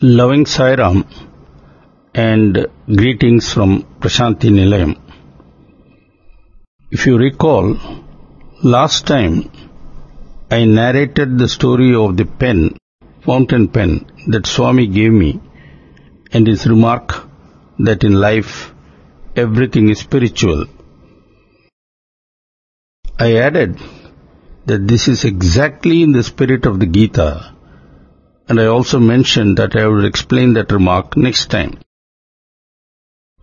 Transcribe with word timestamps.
Loving 0.00 0.44
Sairam 0.44 1.08
and 2.14 2.68
greetings 2.86 3.52
from 3.52 3.82
Prashanti 3.98 4.48
Nilayam. 4.48 4.96
If 6.92 7.04
you 7.06 7.18
recall, 7.18 7.76
last 8.62 9.08
time 9.08 9.50
I 10.52 10.66
narrated 10.66 11.36
the 11.36 11.48
story 11.48 11.96
of 11.96 12.16
the 12.16 12.26
pen, 12.26 12.76
fountain 13.22 13.66
pen 13.66 14.06
that 14.28 14.46
Swami 14.46 14.86
gave 14.86 15.12
me 15.12 15.40
and 16.32 16.46
his 16.46 16.64
remark 16.68 17.28
that 17.80 18.04
in 18.04 18.12
life 18.12 18.72
everything 19.34 19.88
is 19.88 19.98
spiritual. 19.98 20.66
I 23.18 23.34
added 23.38 23.80
that 24.64 24.86
this 24.86 25.08
is 25.08 25.24
exactly 25.24 26.04
in 26.04 26.12
the 26.12 26.22
spirit 26.22 26.66
of 26.66 26.78
the 26.78 26.86
Gita 26.86 27.57
and 28.48 28.58
I 28.60 28.66
also 28.66 28.98
mentioned 28.98 29.58
that 29.58 29.76
I 29.76 29.86
would 29.86 30.04
explain 30.04 30.54
that 30.54 30.72
remark 30.72 31.16
next 31.16 31.50
time. 31.50 31.78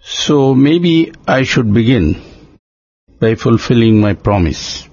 So 0.02 0.56
maybe 0.56 1.14
I 1.28 1.44
should 1.44 1.74
begin 1.74 2.22
by 3.20 3.36
fulfilling 3.36 4.02
my 4.02 4.14
promise. 4.14 4.88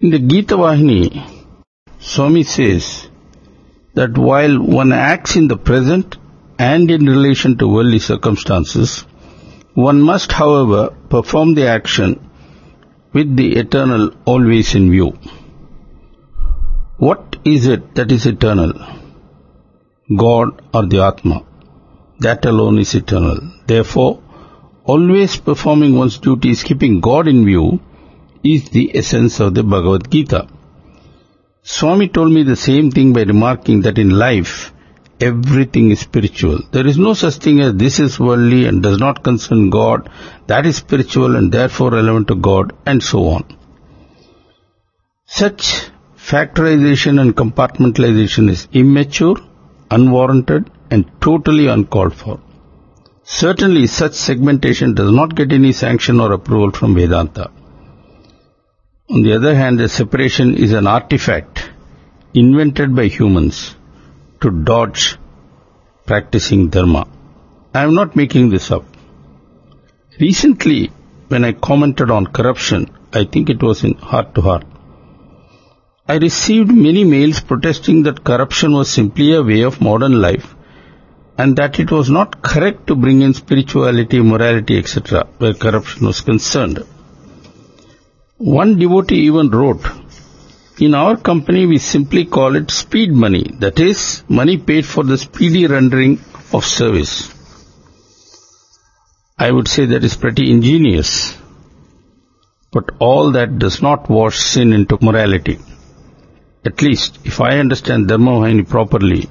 In 0.00 0.10
the 0.10 0.18
Gita 0.18 0.56
Vahini, 0.56 1.46
Swami 1.98 2.44
says 2.44 3.08
that 3.94 4.16
while 4.16 4.60
one 4.60 4.92
acts 4.92 5.36
in 5.36 5.48
the 5.48 5.56
present 5.56 6.16
and 6.58 6.90
in 6.90 7.06
relation 7.06 7.58
to 7.58 7.68
worldly 7.68 7.98
circumstances, 7.98 9.04
one 9.74 10.00
must, 10.00 10.32
however, 10.32 10.94
perform 11.08 11.54
the 11.54 11.68
action 11.68 12.30
with 13.12 13.36
the 13.36 13.56
eternal 13.56 14.12
always 14.24 14.74
in 14.74 14.90
view. 14.90 15.18
What 16.98 17.27
is 17.54 17.66
it 17.66 17.94
that 17.96 18.10
is 18.10 18.26
eternal? 18.26 18.72
God 20.24 20.62
or 20.72 20.86
the 20.86 21.02
Atma. 21.04 21.44
That 22.20 22.44
alone 22.44 22.78
is 22.78 22.94
eternal. 22.94 23.38
Therefore, 23.66 24.22
always 24.84 25.36
performing 25.36 25.96
one's 25.96 26.18
duties, 26.18 26.62
keeping 26.62 27.00
God 27.00 27.28
in 27.28 27.44
view, 27.44 27.80
is 28.42 28.70
the 28.70 28.96
essence 28.96 29.40
of 29.40 29.54
the 29.54 29.62
Bhagavad 29.62 30.10
Gita. 30.10 30.48
Swami 31.62 32.08
told 32.08 32.32
me 32.32 32.42
the 32.44 32.56
same 32.56 32.90
thing 32.90 33.12
by 33.12 33.22
remarking 33.22 33.82
that 33.82 33.98
in 33.98 34.10
life, 34.10 34.72
everything 35.20 35.90
is 35.90 36.00
spiritual. 36.00 36.60
There 36.72 36.86
is 36.86 36.96
no 36.96 37.12
such 37.14 37.34
thing 37.34 37.60
as 37.60 37.74
this 37.74 38.00
is 38.00 38.18
worldly 38.18 38.66
and 38.66 38.82
does 38.82 38.98
not 38.98 39.22
concern 39.22 39.68
God, 39.70 40.08
that 40.46 40.64
is 40.64 40.76
spiritual 40.76 41.36
and 41.36 41.52
therefore 41.52 41.90
relevant 41.90 42.28
to 42.28 42.36
God, 42.36 42.72
and 42.86 43.02
so 43.02 43.26
on. 43.28 43.44
Such 45.26 45.90
factorization 46.30 47.20
and 47.22 47.34
compartmentalization 47.34 48.50
is 48.54 48.68
immature, 48.72 49.36
unwarranted, 49.90 50.70
and 50.90 51.10
totally 51.26 51.66
uncalled 51.74 52.14
for. 52.14 52.36
Certainly, 53.24 53.86
such 53.86 54.14
segmentation 54.14 54.94
does 54.94 55.12
not 55.12 55.34
get 55.38 55.52
any 55.52 55.72
sanction 55.72 56.20
or 56.20 56.32
approval 56.32 56.70
from 56.78 56.94
Vedanta. 56.94 57.50
On 59.10 59.22
the 59.22 59.34
other 59.36 59.54
hand, 59.54 59.78
the 59.78 59.88
separation 59.88 60.54
is 60.64 60.72
an 60.72 60.86
artifact 60.86 61.70
invented 62.34 62.94
by 62.94 63.06
humans 63.18 63.74
to 64.42 64.50
dodge 64.70 65.16
practicing 66.06 66.68
dharma. 66.68 67.02
I 67.74 67.84
am 67.84 67.94
not 67.94 68.16
making 68.16 68.50
this 68.50 68.70
up. 68.70 68.84
Recently, 70.20 70.90
when 71.28 71.44
I 71.44 71.52
commented 71.52 72.10
on 72.10 72.26
corruption, 72.38 72.90
I 73.12 73.24
think 73.24 73.48
it 73.48 73.62
was 73.62 73.82
in 73.84 73.94
Heart 73.94 74.34
to 74.34 74.42
Heart, 74.42 74.66
I 76.10 76.16
received 76.16 76.70
many 76.72 77.04
mails 77.04 77.40
protesting 77.40 78.04
that 78.04 78.24
corruption 78.24 78.72
was 78.72 78.88
simply 78.88 79.34
a 79.34 79.42
way 79.42 79.60
of 79.60 79.82
modern 79.82 80.20
life 80.22 80.54
and 81.36 81.54
that 81.56 81.78
it 81.78 81.90
was 81.90 82.08
not 82.08 82.40
correct 82.40 82.86
to 82.86 82.96
bring 82.96 83.20
in 83.20 83.34
spirituality, 83.34 84.18
morality, 84.20 84.78
etc., 84.78 85.26
where 85.36 85.52
corruption 85.52 86.06
was 86.06 86.22
concerned. 86.22 86.78
One 88.38 88.78
devotee 88.78 89.26
even 89.26 89.50
wrote, 89.50 89.86
In 90.80 90.94
our 90.94 91.18
company 91.18 91.66
we 91.66 91.76
simply 91.76 92.24
call 92.24 92.56
it 92.56 92.70
speed 92.70 93.12
money, 93.12 93.44
that 93.58 93.78
is, 93.78 94.22
money 94.28 94.56
paid 94.56 94.86
for 94.86 95.04
the 95.04 95.18
speedy 95.18 95.66
rendering 95.66 96.20
of 96.54 96.64
service. 96.64 97.34
I 99.38 99.50
would 99.50 99.68
say 99.68 99.84
that 99.86 100.04
is 100.04 100.16
pretty 100.16 100.50
ingenious, 100.50 101.36
but 102.72 102.92
all 102.98 103.32
that 103.32 103.58
does 103.58 103.82
not 103.82 104.08
wash 104.08 104.38
sin 104.38 104.72
into 104.72 104.98
morality. 105.02 105.58
At 106.64 106.82
least, 106.82 107.18
if 107.24 107.40
I 107.40 107.58
understand 107.58 108.08
Dharma 108.08 108.64
properly, 108.64 109.28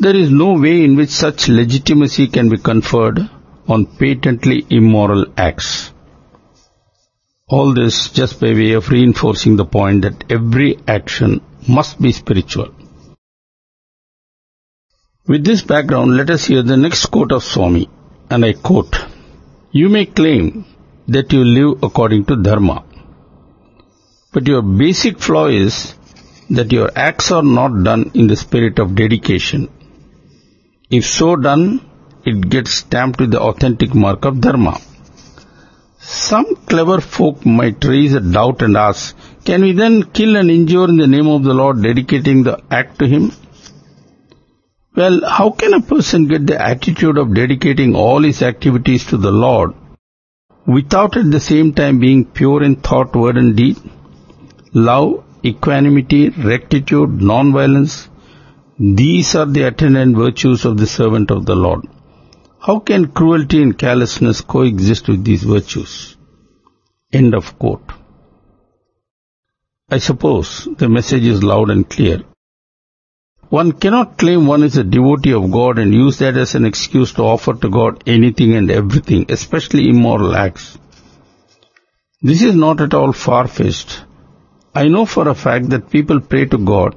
there 0.00 0.14
is 0.14 0.30
no 0.30 0.52
way 0.52 0.84
in 0.84 0.96
which 0.96 1.10
such 1.10 1.48
legitimacy 1.48 2.28
can 2.28 2.48
be 2.48 2.58
conferred 2.58 3.18
on 3.66 3.86
patently 3.86 4.64
immoral 4.70 5.26
acts. 5.36 5.92
All 7.48 7.74
this 7.74 8.10
just 8.10 8.40
by 8.40 8.52
way 8.52 8.72
of 8.72 8.90
reinforcing 8.90 9.56
the 9.56 9.64
point 9.64 10.02
that 10.02 10.24
every 10.30 10.78
action 10.86 11.40
must 11.66 12.00
be 12.00 12.12
spiritual. 12.12 12.74
With 15.26 15.44
this 15.44 15.62
background, 15.62 16.16
let 16.16 16.30
us 16.30 16.46
hear 16.46 16.62
the 16.62 16.76
next 16.76 17.06
quote 17.06 17.32
of 17.32 17.44
Swami, 17.44 17.88
and 18.30 18.44
I 18.44 18.52
quote, 18.52 18.96
You 19.72 19.88
may 19.88 20.06
claim 20.06 20.64
that 21.06 21.32
you 21.32 21.44
live 21.44 21.82
according 21.82 22.26
to 22.26 22.36
Dharma, 22.36 22.84
but 24.32 24.46
your 24.46 24.62
basic 24.62 25.18
flaw 25.18 25.46
is 25.48 25.94
that 26.50 26.72
your 26.72 26.90
acts 26.96 27.30
are 27.30 27.42
not 27.42 27.82
done 27.84 28.10
in 28.14 28.26
the 28.26 28.36
spirit 28.36 28.78
of 28.78 28.94
dedication. 28.94 29.68
If 30.90 31.04
so 31.04 31.36
done, 31.36 31.80
it 32.24 32.48
gets 32.48 32.72
stamped 32.72 33.20
with 33.20 33.30
the 33.30 33.40
authentic 33.40 33.94
mark 33.94 34.24
of 34.24 34.40
Dharma. 34.40 34.78
Some 35.98 36.56
clever 36.66 37.00
folk 37.00 37.44
might 37.44 37.84
raise 37.84 38.14
a 38.14 38.20
doubt 38.20 38.62
and 38.62 38.76
ask, 38.76 39.16
can 39.44 39.62
we 39.62 39.72
then 39.72 40.04
kill 40.04 40.36
and 40.36 40.50
injure 40.50 40.84
in 40.84 40.96
the 40.96 41.06
name 41.06 41.28
of 41.28 41.44
the 41.44 41.54
Lord 41.54 41.82
dedicating 41.82 42.42
the 42.44 42.62
act 42.70 42.98
to 43.00 43.06
Him? 43.06 43.32
Well, 44.96 45.20
how 45.28 45.50
can 45.50 45.74
a 45.74 45.80
person 45.80 46.26
get 46.26 46.46
the 46.46 46.60
attitude 46.60 47.18
of 47.18 47.34
dedicating 47.34 47.94
all 47.94 48.22
his 48.22 48.42
activities 48.42 49.04
to 49.06 49.16
the 49.16 49.30
Lord 49.30 49.74
without 50.66 51.16
at 51.16 51.30
the 51.30 51.40
same 51.40 51.72
time 51.72 52.00
being 52.00 52.24
pure 52.24 52.64
in 52.64 52.76
thought, 52.76 53.14
word 53.14 53.36
and 53.36 53.54
deed? 53.54 53.76
Love, 54.74 55.24
equanimity, 55.44 56.30
rectitude, 56.30 57.20
non-violence, 57.20 58.08
these 58.78 59.34
are 59.34 59.46
the 59.46 59.62
attendant 59.62 60.16
virtues 60.16 60.64
of 60.64 60.78
the 60.78 60.86
servant 60.86 61.30
of 61.30 61.46
the 61.46 61.56
Lord. 61.56 61.86
How 62.60 62.78
can 62.80 63.08
cruelty 63.08 63.62
and 63.62 63.78
carelessness 63.78 64.40
coexist 64.40 65.08
with 65.08 65.24
these 65.24 65.42
virtues? 65.42 66.16
End 67.12 67.34
of 67.34 67.58
quote. 67.58 67.92
I 69.90 69.98
suppose 69.98 70.68
the 70.76 70.88
message 70.88 71.24
is 71.24 71.42
loud 71.42 71.70
and 71.70 71.88
clear. 71.88 72.22
One 73.48 73.72
cannot 73.72 74.18
claim 74.18 74.46
one 74.46 74.62
is 74.62 74.76
a 74.76 74.84
devotee 74.84 75.32
of 75.32 75.50
God 75.50 75.78
and 75.78 75.94
use 75.94 76.18
that 76.18 76.36
as 76.36 76.54
an 76.54 76.66
excuse 76.66 77.14
to 77.14 77.22
offer 77.22 77.54
to 77.54 77.70
God 77.70 78.04
anything 78.06 78.54
and 78.54 78.70
everything, 78.70 79.24
especially 79.30 79.88
immoral 79.88 80.36
acts. 80.36 80.76
This 82.20 82.42
is 82.42 82.54
not 82.54 82.80
at 82.82 82.92
all 82.92 83.12
far-fetched. 83.12 84.04
I 84.80 84.86
know 84.86 85.04
for 85.06 85.28
a 85.28 85.34
fact 85.34 85.70
that 85.70 85.90
people 85.90 86.20
pray 86.20 86.44
to 86.50 86.58
God 86.58 86.94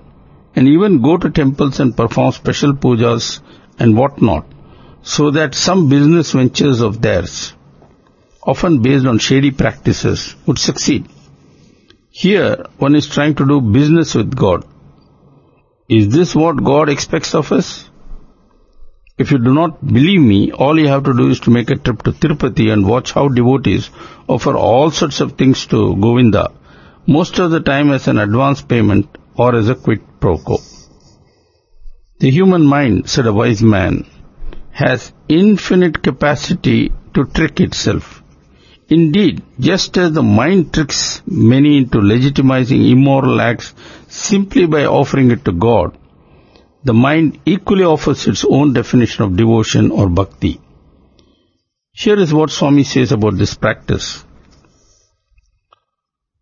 and 0.55 0.67
even 0.67 1.01
go 1.01 1.17
to 1.17 1.31
temples 1.31 1.79
and 1.79 1.97
perform 1.97 2.31
special 2.31 2.73
pujas 2.73 3.39
and 3.79 3.97
what 3.97 4.21
not, 4.21 4.45
so 5.01 5.31
that 5.31 5.55
some 5.55 5.89
business 5.89 6.33
ventures 6.33 6.81
of 6.81 7.01
theirs, 7.01 7.53
often 8.43 8.83
based 8.83 9.07
on 9.07 9.17
shady 9.17 9.49
practices, 9.49 10.35
would 10.45 10.59
succeed. 10.59 11.07
Here, 12.11 12.67
one 12.77 12.93
is 12.93 13.07
trying 13.07 13.33
to 13.35 13.47
do 13.47 13.59
business 13.79 14.13
with 14.13 14.35
God. 14.35 14.63
Is 15.89 16.09
this 16.09 16.35
what 16.35 16.63
God 16.63 16.87
expects 16.87 17.33
of 17.33 17.51
us? 17.51 17.89
If 19.17 19.31
you 19.31 19.39
do 19.39 19.55
not 19.55 19.83
believe 19.83 20.21
me, 20.21 20.51
all 20.51 20.79
you 20.79 20.87
have 20.87 21.05
to 21.05 21.17
do 21.17 21.29
is 21.29 21.39
to 21.41 21.57
make 21.57 21.71
a 21.71 21.77
trip 21.77 22.03
to 22.03 22.11
Tirupati 22.11 22.71
and 22.71 22.87
watch 22.87 23.11
how 23.13 23.27
devotees 23.27 23.89
offer 24.27 24.55
all 24.55 24.91
sorts 24.91 25.19
of 25.19 25.31
things 25.31 25.65
to 25.67 25.95
Govinda, 25.95 26.51
most 27.07 27.39
of 27.39 27.51
the 27.51 27.59
time 27.59 27.91
as 27.91 28.07
an 28.07 28.17
advance 28.17 28.61
payment 28.61 29.17
or 29.35 29.55
as 29.55 29.69
a 29.69 29.75
quid 29.75 30.01
pro 30.19 30.37
quo. 30.37 30.57
The 32.19 32.29
human 32.29 32.65
mind, 32.65 33.09
said 33.09 33.25
a 33.25 33.33
wise 33.33 33.63
man, 33.63 34.05
has 34.71 35.11
infinite 35.27 36.03
capacity 36.03 36.91
to 37.13 37.25
trick 37.25 37.59
itself. 37.59 38.21
Indeed, 38.89 39.41
just 39.59 39.97
as 39.97 40.11
the 40.11 40.21
mind 40.21 40.73
tricks 40.73 41.21
many 41.25 41.77
into 41.77 41.99
legitimizing 41.99 42.91
immoral 42.91 43.39
acts 43.41 43.73
simply 44.07 44.65
by 44.65 44.85
offering 44.85 45.31
it 45.31 45.45
to 45.45 45.53
God, 45.53 45.97
the 46.83 46.93
mind 46.93 47.39
equally 47.45 47.83
offers 47.83 48.27
its 48.27 48.43
own 48.43 48.73
definition 48.73 49.23
of 49.23 49.37
devotion 49.37 49.91
or 49.91 50.09
bhakti. 50.09 50.59
Here 51.93 52.19
is 52.19 52.33
what 52.33 52.49
Swami 52.51 52.83
says 52.83 53.11
about 53.11 53.37
this 53.37 53.53
practice. 53.53 54.25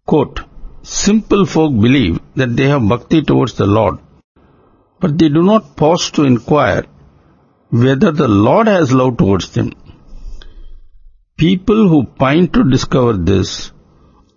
Quote, 0.09 0.39
Simple 0.81 1.45
folk 1.45 1.73
believe 1.85 2.19
that 2.35 2.55
they 2.57 2.67
have 2.67 2.87
bhakti 2.91 3.21
towards 3.21 3.53
the 3.53 3.67
Lord, 3.67 3.99
but 4.99 5.17
they 5.19 5.29
do 5.29 5.43
not 5.43 5.75
pause 5.75 6.09
to 6.11 6.23
inquire 6.23 6.85
whether 7.69 8.11
the 8.11 8.27
Lord 8.27 8.67
has 8.67 8.91
love 8.91 9.17
towards 9.17 9.51
them. 9.51 9.71
People 11.37 11.87
who 11.89 12.05
pine 12.05 12.47
to 12.55 12.63
discover 12.71 13.13
this 13.13 13.71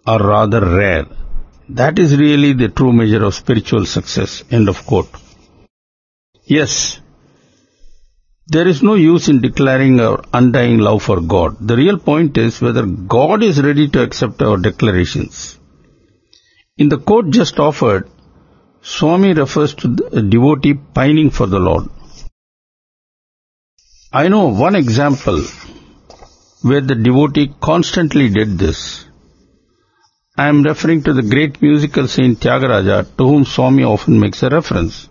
are 0.07 0.23
rather 0.23 0.61
rare. 0.61 1.07
That 1.71 1.99
is 1.99 2.19
really 2.19 2.53
the 2.53 2.69
true 2.69 2.93
measure 2.93 3.25
of 3.25 3.35
spiritual 3.35 3.87
success. 3.87 4.45
End 4.51 4.69
of 4.69 4.85
quote. 4.85 5.09
Yes, 6.45 7.01
there 8.47 8.69
is 8.69 8.83
no 8.83 8.95
use 8.95 9.29
in 9.29 9.41
declaring 9.41 10.01
our 10.01 10.23
undying 10.35 10.79
love 10.79 11.03
for 11.03 11.21
God. 11.23 11.57
The 11.67 11.77
real 11.77 11.99
point 11.99 12.37
is 12.37 12.61
whether 12.61 12.85
God 12.85 13.43
is 13.43 13.63
ready 13.63 13.89
to 13.89 14.03
accept 14.03 14.43
our 14.43 14.59
declarations. 14.59 15.59
In 16.83 16.89
the 16.89 16.99
quote 17.09 17.29
just 17.31 17.61
offered, 17.61 18.09
Swami 18.93 19.35
refers 19.35 19.73
to 19.81 19.89
a 20.21 20.21
devotee 20.21 20.75
pining 20.75 21.31
for 21.31 21.47
the 21.47 21.61
Lord. 21.67 21.85
I 24.13 24.27
know 24.33 24.49
one 24.49 24.75
example 24.75 25.39
where 26.63 26.81
the 26.81 26.97
devotee 26.97 27.53
constantly 27.61 28.31
did 28.31 28.59
this. 28.59 28.81
I 30.37 30.49
am 30.49 30.65
referring 30.65 31.05
to 31.05 31.13
the 31.13 31.29
great 31.35 31.63
musical 31.63 32.09
saint 32.09 32.41
Tyagaraja 32.41 32.99
to 33.17 33.29
whom 33.29 33.45
Swami 33.45 33.85
often 33.85 34.19
makes 34.19 34.43
a 34.43 34.49
reference. 34.49 35.09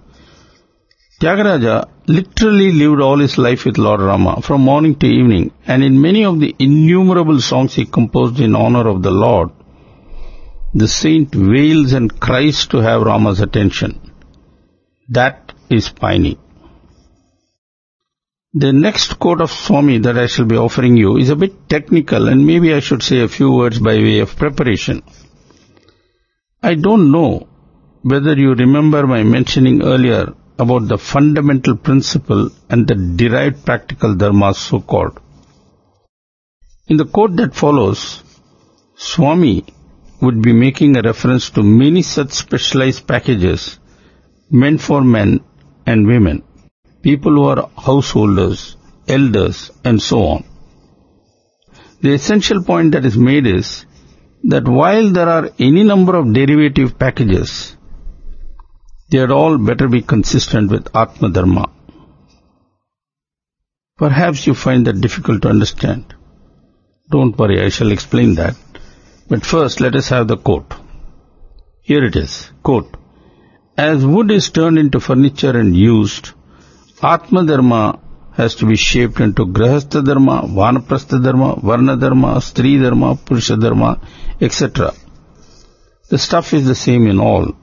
Tyagaraja 1.22 1.88
literally 2.08 2.74
lived 2.74 3.00
all 3.00 3.20
his 3.20 3.38
life 3.38 3.64
with 3.64 3.78
Lord 3.78 4.02
Rama 4.02 4.42
from 4.42 4.70
morning 4.74 4.96
to 4.96 5.08
evening 5.08 5.52
and 5.66 5.86
in 5.86 6.02
many 6.02 6.26
of 6.26 6.42
the 6.42 6.54
innumerable 6.60 7.40
songs 7.40 7.76
he 7.76 7.86
composed 7.86 8.42
in 8.42 8.56
honor 8.56 8.88
of 8.90 9.04
the 9.04 9.12
Lord, 9.26 9.52
the 10.74 10.88
saint 10.88 11.36
wails 11.36 11.92
and 11.92 12.20
cries 12.20 12.68
to 12.68 12.78
have 12.78 13.02
Rama's 13.02 13.42
attention. 13.42 14.00
That 15.10 15.52
is 15.70 15.90
pining. 15.90 16.38
The 18.54 18.72
next 18.72 19.20
quote 19.20 19.42
of 19.42 19.52
Swami 19.52 19.98
that 20.00 20.18
I 20.18 20.28
shall 20.28 20.46
be 20.46 20.58
offering 20.58 20.98
you 20.98 21.18
is 21.18 21.30
a 21.30 21.36
bit 21.36 21.70
technical 21.70 22.28
and 22.28 22.46
maybe 22.46 22.74
I 22.74 22.80
should 22.80 23.04
say 23.04 23.22
a 23.22 23.28
few 23.28 23.52
words 23.52 23.80
by 23.80 23.96
way 23.96 24.20
of 24.20 24.36
preparation. 24.36 25.04
I 26.62 26.76
don't 26.76 27.12
know 27.12 27.48
whether 28.02 28.34
you 28.34 28.54
remember 28.54 29.08
my 29.08 29.24
mentioning 29.24 29.84
earlier 29.84 30.34
about 30.58 30.88
the 30.88 30.98
fundamental 30.98 31.76
principle 31.76 32.50
and 32.70 32.88
the 32.88 32.96
derived 32.96 33.66
practical 33.66 34.16
dharmas 34.16 34.56
so 34.56 34.80
called. 34.80 35.20
In 36.88 36.98
the 36.98 37.06
quote 37.06 37.36
that 37.38 37.56
follows, 37.56 38.24
Swami 38.96 39.66
would 40.22 40.42
be 40.42 40.54
making 40.54 40.96
a 40.96 41.02
reference 41.02 41.50
to 41.52 41.64
many 41.64 42.02
such 42.02 42.32
specialized 42.32 43.08
packages 43.08 43.80
meant 44.50 44.80
for 44.82 45.02
men 45.04 45.40
and 45.86 46.06
women, 46.06 46.44
people 47.02 47.34
who 47.34 47.46
are 47.46 47.70
householders, 47.78 48.78
elders, 49.08 49.72
and 49.84 50.02
so 50.02 50.20
on. 50.24 50.44
The 52.02 52.14
essential 52.14 52.64
point 52.64 52.92
that 52.94 53.06
is 53.06 53.18
made 53.18 53.48
is 53.48 53.86
that 54.44 54.68
while 54.68 55.10
there 55.12 55.30
are 55.30 55.50
any 55.60 55.84
number 55.84 56.16
of 56.16 56.34
derivative 56.34 56.98
packages, 56.98 57.76
they 59.10 59.20
had 59.20 59.32
all 59.32 59.58
better 59.58 59.88
be 59.88 60.02
consistent 60.02 60.72
with 60.72 60.96
Atma 60.96 61.30
Dharma. 61.30 61.70
Perhaps 63.98 64.48
you 64.48 64.56
find 64.56 64.88
that 64.88 65.02
difficult 65.02 65.42
to 65.44 65.50
understand. 65.50 66.16
Don't 67.12 67.38
worry, 67.38 67.64
I 67.64 67.70
shall 67.70 67.92
explain 67.92 68.36
that. 68.36 68.56
But 69.32 69.46
first, 69.46 69.80
let 69.80 69.96
us 69.96 70.10
have 70.10 70.28
the 70.28 70.36
quote. 70.36 70.74
Here 71.82 72.04
it 72.04 72.18
is. 72.18 72.52
Quote. 72.64 72.98
As 73.78 74.06
wood 74.06 74.30
is 74.30 74.50
turned 74.50 74.78
into 74.78 75.00
furniture 75.00 75.58
and 75.58 75.74
used, 75.74 76.32
Atma 77.02 77.46
Dharma 77.46 78.00
has 78.34 78.56
to 78.56 78.66
be 78.66 78.76
shaped 78.76 79.22
into 79.22 79.46
Grahastha 79.46 80.04
Dharma, 80.04 80.42
Vanaprastha 80.58 81.24
Dharma, 81.24 81.56
Varna 81.56 81.96
Dharma, 81.96 82.32
Stri 82.48 82.74
Dharma, 82.84 83.16
Purusha 83.16 83.56
Dharma, 83.56 84.02
etc. 84.42 84.92
The 86.10 86.18
stuff 86.18 86.54
is 86.54 86.68
the 86.68 86.76
same 86.76 87.08
in 87.08 87.22
all. 87.22 87.56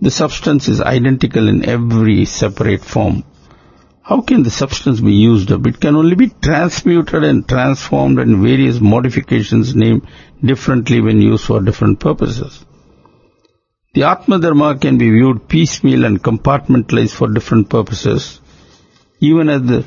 The 0.00 0.12
substance 0.12 0.68
is 0.68 0.80
identical 0.80 1.48
in 1.48 1.64
every 1.64 2.26
separate 2.26 2.84
form. 2.84 3.24
How 4.08 4.22
can 4.22 4.42
the 4.42 4.50
substance 4.50 5.00
be 5.02 5.12
used 5.12 5.52
up? 5.52 5.66
It 5.66 5.80
can 5.80 5.94
only 5.94 6.14
be 6.14 6.30
transmuted 6.42 7.24
and 7.24 7.46
transformed 7.46 8.18
and 8.18 8.40
various 8.40 8.80
modifications 8.80 9.74
named 9.76 10.06
differently 10.42 11.02
when 11.02 11.20
used 11.20 11.44
for 11.44 11.60
different 11.60 12.00
purposes. 12.00 12.64
The 13.92 14.04
Atma 14.04 14.38
Dharma 14.38 14.78
can 14.78 14.96
be 14.96 15.10
viewed 15.10 15.46
piecemeal 15.46 16.06
and 16.06 16.22
compartmentalized 16.22 17.14
for 17.14 17.28
different 17.28 17.68
purposes, 17.68 18.40
even 19.20 19.50
as 19.50 19.62
the 19.64 19.84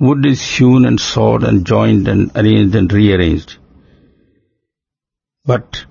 wood 0.00 0.24
is 0.24 0.40
hewn 0.40 0.86
and 0.86 0.98
sawed 0.98 1.44
and 1.44 1.66
joined 1.66 2.08
and 2.08 2.30
arranged 2.34 2.74
and 2.74 2.90
rearranged. 2.90 3.58
But 5.44 5.84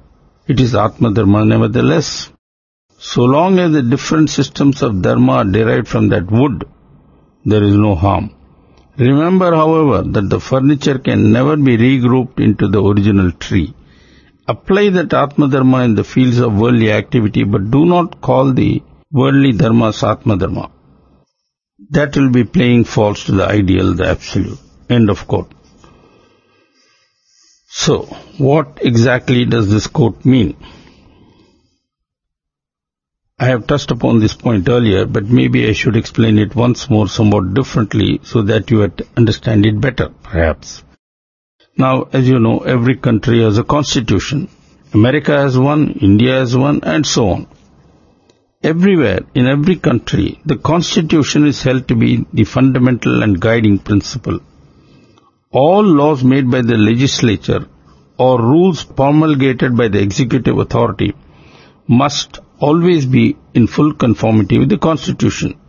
it 0.48 0.60
is 0.60 0.74
Atma 0.74 1.14
Dharma 1.14 1.46
nevertheless. 1.46 2.32
So 2.98 3.22
long 3.26 3.60
as 3.60 3.72
the 3.72 3.84
different 3.84 4.32
systems 4.32 4.82
of 4.82 5.04
dharma 5.04 5.34
are 5.34 5.46
derived 5.46 5.88
from 5.88 6.10
that 6.10 6.32
wood, 6.32 6.66
there 7.52 7.64
is 7.64 7.76
no 7.88 7.96
harm. 7.96 8.26
Remember, 8.98 9.50
however, 9.56 10.00
that 10.16 10.30
the 10.30 10.40
furniture 10.40 11.00
can 11.08 11.32
never 11.32 11.56
be 11.56 11.78
regrouped 11.78 12.40
into 12.48 12.68
the 12.68 12.82
original 12.84 13.32
tree. 13.32 13.74
Apply 14.54 14.90
that 14.90 15.14
Atma 15.14 15.48
Dharma 15.48 15.80
in 15.84 15.96
the 15.96 16.04
fields 16.04 16.40
of 16.40 16.58
worldly 16.58 16.92
activity, 16.92 17.44
but 17.44 17.72
do 17.72 17.86
not 17.86 18.20
call 18.22 18.54
the 18.54 18.82
worldly 19.12 19.54
Dharma 19.54 19.94
Atma 20.12 20.38
Dharma. 20.38 20.72
That 21.92 22.18
will 22.18 22.32
be 22.32 22.44
playing 22.44 22.84
false 22.84 23.24
to 23.26 23.34
the 23.34 23.46
ideal, 23.46 23.94
the 23.94 24.08
absolute. 24.10 24.60
End 24.90 25.10
of 25.10 25.28
quote. 25.28 25.54
So, 27.70 28.04
what 28.50 28.80
exactly 28.82 29.46
does 29.46 29.70
this 29.70 29.88
quote 29.88 30.26
mean? 30.26 30.58
I 33.40 33.46
have 33.50 33.68
touched 33.68 33.92
upon 33.92 34.20
this 34.20 34.34
point 34.34 34.68
earlier, 34.68 35.06
but 35.06 35.26
maybe 35.26 35.70
I 35.70 35.74
should 35.74 35.96
explain 35.96 36.40
it 36.40 36.56
once 36.56 36.90
more 36.90 37.08
somewhat 37.08 37.54
differently 37.54 38.20
so 38.24 38.42
that 38.42 38.72
you 38.72 38.92
understand 39.16 39.64
it 39.68 39.80
better, 39.80 40.10
perhaps. 40.24 40.84
Now, 41.78 42.08
as 42.12 42.28
you 42.28 42.40
know, 42.40 42.62
every 42.62 42.96
country 42.96 43.44
has 43.44 43.60
a 43.60 43.64
constitution. 43.64 44.50
America 44.92 45.38
has 45.38 45.56
one, 45.56 45.92
India 46.02 46.40
has 46.40 46.58
one, 46.58 46.80
and 46.82 47.06
so 47.06 47.30
on. 47.30 47.48
Everywhere, 48.64 49.20
in 49.36 49.46
every 49.46 49.76
country, 49.76 50.42
the 50.44 50.58
constitution 50.58 51.46
is 51.46 51.62
held 51.62 51.88
to 51.90 51.96
be 51.96 52.26
the 52.34 52.44
fundamental 52.44 53.22
and 53.22 53.40
guiding 53.40 53.78
principle. 53.78 54.40
All 55.52 55.84
laws 55.84 56.24
made 56.24 56.50
by 56.50 56.64
the 56.64 56.78
legislature 56.78 57.68
or 58.18 58.42
rules 58.42 58.84
promulgated 58.84 59.78
by 59.78 59.90
the 59.90 60.02
executive 60.02 60.58
authority 60.58 61.14
must 61.88 62.40
always 62.60 63.06
be 63.06 63.38
in 63.54 63.68
full 63.68 63.94
conformity 63.94 64.58
with 64.60 64.70
the 64.70 64.78
Constitution. 64.78 65.60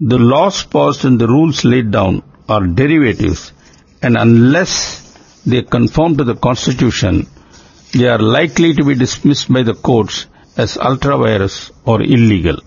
The 0.00 0.18
laws 0.18 0.62
passed 0.64 1.04
and 1.04 1.20
the 1.20 1.26
rules 1.26 1.64
laid 1.64 1.90
down 1.90 2.22
are 2.48 2.66
derivatives 2.66 3.52
and 4.02 4.16
unless 4.16 5.42
they 5.44 5.62
conform 5.62 6.16
to 6.16 6.24
the 6.24 6.36
Constitution, 6.36 7.26
they 7.92 8.08
are 8.08 8.18
likely 8.18 8.74
to 8.74 8.84
be 8.84 8.94
dismissed 8.94 9.52
by 9.52 9.62
the 9.62 9.74
courts 9.74 10.26
as 10.56 10.78
ultra 10.78 11.16
vires 11.18 11.70
or 11.84 12.02
illegal. 12.02 12.58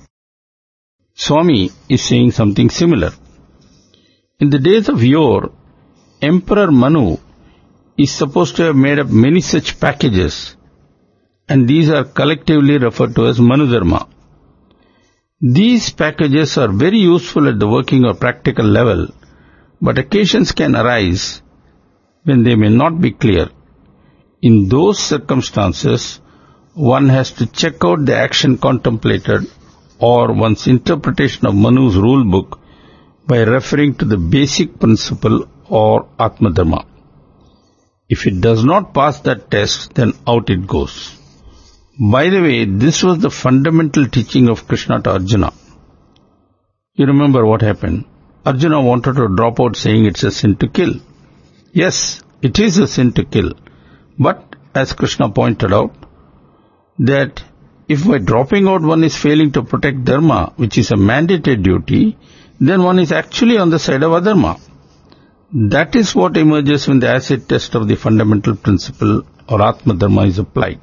Swami 1.15 1.71
is 1.89 2.03
saying 2.03 2.31
something 2.31 2.69
similar. 2.69 3.11
In 4.39 4.49
the 4.49 4.59
days 4.59 4.89
of 4.89 5.03
yore, 5.03 5.51
Emperor 6.21 6.71
Manu 6.71 7.17
is 7.97 8.11
supposed 8.11 8.55
to 8.55 8.63
have 8.63 8.75
made 8.75 8.99
up 8.99 9.09
many 9.09 9.41
such 9.41 9.79
packages 9.79 10.55
and 11.49 11.67
these 11.67 11.89
are 11.89 12.05
collectively 12.05 12.77
referred 12.77 13.15
to 13.15 13.27
as 13.27 13.39
Manudharma. 13.39 14.07
These 15.41 15.89
packages 15.91 16.57
are 16.57 16.71
very 16.71 16.99
useful 16.99 17.49
at 17.49 17.59
the 17.59 17.67
working 17.67 18.05
or 18.05 18.13
practical 18.13 18.65
level, 18.65 19.07
but 19.81 19.97
occasions 19.97 20.53
can 20.53 20.75
arise 20.75 21.41
when 22.23 22.43
they 22.43 22.55
may 22.55 22.69
not 22.69 23.01
be 23.01 23.11
clear. 23.11 23.49
In 24.41 24.69
those 24.69 24.99
circumstances, 24.99 26.21
one 26.73 27.09
has 27.09 27.31
to 27.33 27.45
check 27.45 27.83
out 27.83 28.05
the 28.05 28.15
action 28.15 28.57
contemplated 28.57 29.45
or 29.99 30.33
one's 30.33 30.65
interpretation 30.67 31.45
of 31.45 31.55
Manu's 31.55 31.95
rule 31.95 32.23
book 32.23 32.59
by 33.27 33.41
referring 33.41 33.95
to 33.95 34.05
the 34.05 34.17
basic 34.17 34.79
principle 34.79 35.47
or 35.67 36.05
Atmadharma. 36.17 36.85
If 38.09 38.27
it 38.27 38.41
does 38.41 38.63
not 38.63 38.93
pass 38.93 39.19
that 39.21 39.51
test, 39.51 39.93
then 39.95 40.13
out 40.27 40.49
it 40.49 40.67
goes. 40.67 41.19
By 41.99 42.29
the 42.31 42.41
way, 42.41 42.65
this 42.65 43.03
was 43.03 43.19
the 43.19 43.29
fundamental 43.29 44.07
teaching 44.07 44.49
of 44.49 44.67
Krishna 44.67 44.99
to 45.03 45.11
Arjuna. 45.11 45.53
You 46.95 47.05
remember 47.05 47.45
what 47.45 47.61
happened? 47.61 48.05
Arjuna 48.43 48.81
wanted 48.81 49.15
to 49.15 49.35
drop 49.35 49.59
out 49.59 49.75
saying 49.75 50.05
it's 50.05 50.23
a 50.23 50.31
sin 50.31 50.55
to 50.55 50.67
kill. 50.67 50.93
Yes, 51.71 52.23
it 52.41 52.57
is 52.57 52.79
a 52.79 52.87
sin 52.87 53.13
to 53.13 53.25
kill. 53.25 53.53
But, 54.17 54.55
as 54.73 54.93
Krishna 54.93 55.29
pointed 55.29 55.71
out, 55.71 55.93
that 56.97 57.43
if 57.87 58.07
by 58.07 58.17
dropping 58.17 58.67
out 58.67 58.81
one 58.81 59.03
is 59.03 59.15
failing 59.15 59.51
to 59.51 59.61
protect 59.61 60.03
dharma, 60.03 60.53
which 60.55 60.79
is 60.79 60.89
a 60.89 60.95
mandated 60.95 61.61
duty, 61.61 62.17
then 62.59 62.81
one 62.81 62.97
is 62.97 63.11
actually 63.11 63.59
on 63.59 63.69
the 63.69 63.77
side 63.77 64.01
of 64.01 64.11
adharma. 64.11 64.59
That 65.53 65.95
is 65.95 66.15
what 66.15 66.37
emerges 66.37 66.87
when 66.87 66.99
the 67.01 67.09
acid 67.09 67.47
test 67.47 67.75
of 67.75 67.87
the 67.87 67.95
fundamental 67.95 68.55
principle 68.55 69.21
or 69.47 69.61
Atma 69.61 69.93
Dharma 69.93 70.23
is 70.23 70.39
applied. 70.39 70.79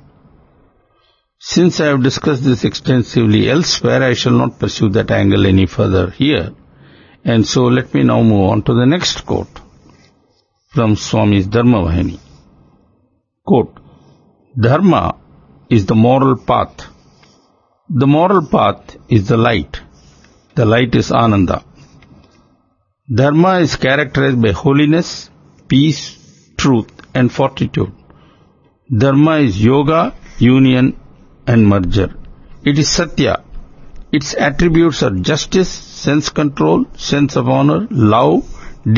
Since 1.42 1.80
I 1.80 1.86
have 1.86 2.02
discussed 2.02 2.44
this 2.44 2.64
extensively 2.64 3.48
elsewhere, 3.48 4.02
I 4.02 4.12
shall 4.12 4.34
not 4.34 4.58
pursue 4.58 4.90
that 4.90 5.10
angle 5.10 5.46
any 5.46 5.64
further 5.64 6.10
here. 6.10 6.52
And 7.24 7.46
so 7.46 7.62
let 7.62 7.94
me 7.94 8.02
now 8.02 8.22
move 8.22 8.50
on 8.50 8.62
to 8.64 8.74
the 8.74 8.84
next 8.84 9.24
quote 9.24 9.48
from 10.68 10.96
Swami's 10.96 11.46
Dharma 11.46 11.78
Vahini. 11.78 12.20
Quote, 13.46 13.80
Dharma 14.60 15.16
is 15.70 15.86
the 15.86 15.94
moral 15.94 16.36
path. 16.36 16.86
The 17.88 18.06
moral 18.06 18.46
path 18.46 18.98
is 19.08 19.26
the 19.28 19.38
light. 19.38 19.80
The 20.56 20.66
light 20.66 20.94
is 20.94 21.10
Ananda. 21.10 21.64
Dharma 23.12 23.60
is 23.60 23.76
characterized 23.76 24.42
by 24.42 24.52
holiness, 24.52 25.30
peace, 25.68 26.18
truth 26.58 26.90
and 27.14 27.32
fortitude. 27.32 27.92
Dharma 28.94 29.38
is 29.38 29.64
yoga, 29.64 30.14
union 30.38 30.99
and 31.52 31.68
merger. 31.68 32.08
It 32.64 32.78
is 32.78 32.88
Satya. 32.96 33.34
Its 34.12 34.34
attributes 34.34 35.02
are 35.02 35.16
justice, 35.30 35.70
sense 36.04 36.28
control, 36.28 36.84
sense 36.96 37.36
of 37.36 37.48
honor, 37.48 37.80
love, 37.90 38.38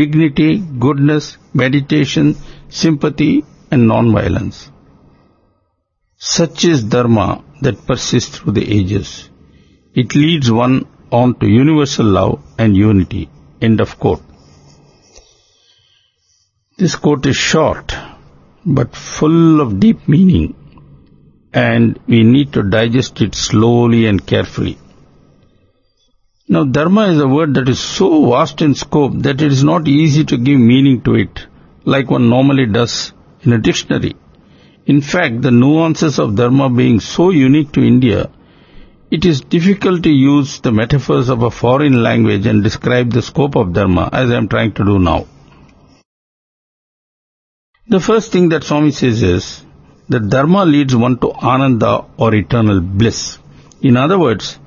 dignity, 0.00 0.50
goodness, 0.59 1.37
meditation, 1.54 2.37
sympathy 2.68 3.44
and 3.71 3.88
non-violence. 3.88 4.71
Such 6.16 6.64
is 6.64 6.85
Dharma 6.85 7.28
that 7.62 7.87
persists 7.87 8.38
through 8.38 8.52
the 8.52 8.66
ages. 8.78 9.28
It 9.94 10.14
leads 10.14 10.50
one 10.50 10.87
on 11.11 11.35
to 11.40 11.47
universal 11.47 12.06
love 12.06 12.42
and 12.59 12.76
unity. 12.76 13.28
End 13.61 13.80
of 13.80 13.99
quote. 13.99 14.23
This 16.78 16.97
quote 16.97 17.26
is 17.26 17.37
short, 17.37 17.94
but 18.64 18.97
full 18.97 19.61
of 19.61 19.78
deep 19.78 20.09
meaning, 20.09 20.54
and 21.52 21.99
we 22.06 22.23
need 22.23 22.52
to 22.54 22.62
digest 22.62 23.21
it 23.21 23.35
slowly 23.35 24.06
and 24.06 24.26
carefully. 24.26 24.78
Now, 26.49 26.64
dharma 26.64 27.09
is 27.09 27.21
a 27.21 27.28
word 27.28 27.54
that 27.54 27.68
is 27.68 27.80
so 27.80 28.30
vast 28.30 28.62
in 28.62 28.75
scope 28.75 29.12
that 29.23 29.40
it 29.40 29.52
is 29.52 29.62
not 29.62 29.88
easy 29.88 30.25
to 30.25 30.37
give 30.37 30.59
meaning 30.59 31.00
to 31.02 31.14
it, 31.14 31.47
like 31.85 32.11
one 32.11 32.28
normally 32.28 32.66
does 32.66 33.12
in 33.42 33.52
a 33.52 33.59
dictionary. 33.59 34.14
In 34.87 35.00
fact, 35.00 35.42
the 35.42 35.50
nuances 35.50 36.18
of 36.18 36.37
dharma 36.37 36.68
being 36.68 37.00
so 37.00 37.30
unique 37.30 37.73
to 37.73 37.82
India, 37.82 38.30
it 39.11 39.25
is 39.25 39.42
difficult 39.42 40.02
to 40.02 40.11
use 40.11 40.61
the 40.61 40.73
metaphors 40.73 41.28
of 41.28 41.42
a 41.42 41.50
foreign 41.50 42.02
language 42.02 42.47
and 42.47 42.64
describe 42.64 43.12
the 43.12 43.23
scope 43.23 43.56
of 43.56 43.73
dharma 43.73 44.09
as 44.12 44.30
I 44.30 44.37
am 44.37 44.49
trying 44.49 44.73
to 44.73 44.85
do 44.85 44.99
now. 44.99 45.26
The 47.88 48.00
first 48.00 48.32
thing 48.32 48.49
that 48.50 48.64
Swami 48.64 48.90
says 48.90 49.23
is 49.23 49.64
that 50.12 50.28
dharma 50.28 50.64
leads 50.64 50.95
one 50.95 51.19
to 51.19 51.31
ananda 51.33 52.04
or 52.16 52.35
eternal 52.35 52.81
bliss. 52.81 53.38
In 53.81 53.97
other 53.97 54.19
words, 54.19 54.59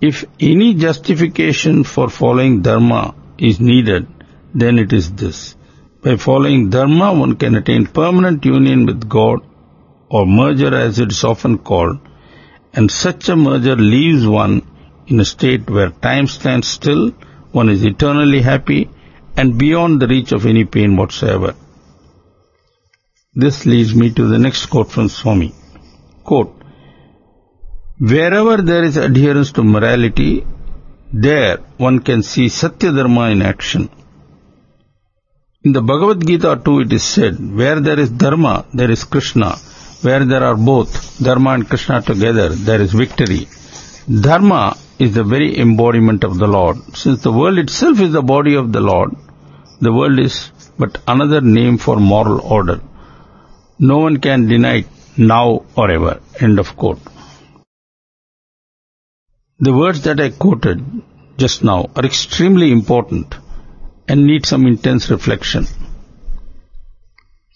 if 0.00 0.24
any 0.38 0.74
justification 0.74 1.84
for 1.84 2.08
following 2.08 2.62
dharma 2.62 3.14
is 3.38 3.60
needed, 3.60 4.06
then 4.54 4.78
it 4.78 4.92
is 4.92 5.12
this. 5.12 5.54
By 6.02 6.16
following 6.16 6.70
dharma, 6.70 7.12
one 7.12 7.36
can 7.36 7.54
attain 7.56 7.86
permanent 7.86 8.44
union 8.44 8.86
with 8.86 9.08
God 9.08 9.40
or 10.08 10.26
merger 10.26 10.74
as 10.74 10.98
it 10.98 11.10
is 11.10 11.24
often 11.24 11.58
called, 11.58 11.98
and 12.72 12.90
such 12.90 13.28
a 13.28 13.36
merger 13.36 13.76
leaves 13.76 14.26
one 14.26 14.62
in 15.06 15.18
a 15.20 15.24
state 15.24 15.68
where 15.68 15.90
time 15.90 16.26
stands 16.26 16.68
still, 16.68 17.10
one 17.52 17.68
is 17.68 17.84
eternally 17.84 18.42
happy 18.42 18.90
and 19.36 19.58
beyond 19.58 20.00
the 20.00 20.06
reach 20.06 20.32
of 20.32 20.46
any 20.46 20.64
pain 20.64 20.96
whatsoever. 20.96 21.54
This 23.42 23.66
leads 23.66 23.94
me 23.94 24.10
to 24.18 24.26
the 24.28 24.38
next 24.38 24.66
quote 24.66 24.90
from 24.90 25.10
Swami. 25.10 25.54
Quote, 26.24 26.54
Wherever 27.98 28.62
there 28.62 28.82
is 28.82 28.96
adherence 28.96 29.52
to 29.52 29.62
morality, 29.62 30.46
there 31.12 31.58
one 31.76 31.98
can 31.98 32.22
see 32.22 32.48
Satya 32.48 32.92
Dharma 32.92 33.24
in 33.34 33.42
action. 33.42 33.90
In 35.62 35.72
the 35.72 35.82
Bhagavad 35.82 36.26
Gita 36.26 36.58
too 36.64 36.80
it 36.80 36.92
is 36.94 37.02
said, 37.02 37.34
where 37.54 37.78
there 37.80 38.00
is 38.00 38.10
Dharma, 38.10 38.64
there 38.72 38.90
is 38.90 39.04
Krishna. 39.04 39.50
Where 40.00 40.24
there 40.24 40.42
are 40.42 40.56
both 40.56 41.22
Dharma 41.22 41.50
and 41.50 41.68
Krishna 41.68 42.00
together, 42.00 42.48
there 42.48 42.80
is 42.80 42.92
victory. 42.94 43.48
Dharma 44.08 44.78
is 44.98 45.12
the 45.12 45.24
very 45.24 45.58
embodiment 45.58 46.24
of 46.24 46.38
the 46.38 46.46
Lord. 46.46 46.78
Since 46.96 47.22
the 47.22 47.32
world 47.32 47.58
itself 47.58 48.00
is 48.00 48.12
the 48.12 48.22
body 48.22 48.54
of 48.54 48.72
the 48.72 48.80
Lord, 48.80 49.14
the 49.82 49.92
world 49.92 50.18
is 50.18 50.50
but 50.78 51.02
another 51.06 51.42
name 51.42 51.76
for 51.76 51.96
moral 51.96 52.40
order. 52.40 52.80
No 53.78 53.98
one 53.98 54.18
can 54.18 54.48
deny 54.48 54.76
it 54.78 54.86
now 55.18 55.64
or 55.76 55.90
ever. 55.90 56.20
End 56.40 56.58
of 56.58 56.76
quote. 56.76 57.00
The 59.58 59.72
words 59.72 60.02
that 60.02 60.20
I 60.20 60.30
quoted 60.30 60.84
just 61.36 61.62
now 61.62 61.90
are 61.94 62.04
extremely 62.04 62.72
important 62.72 63.34
and 64.08 64.26
need 64.26 64.46
some 64.46 64.66
intense 64.66 65.10
reflection. 65.10 65.66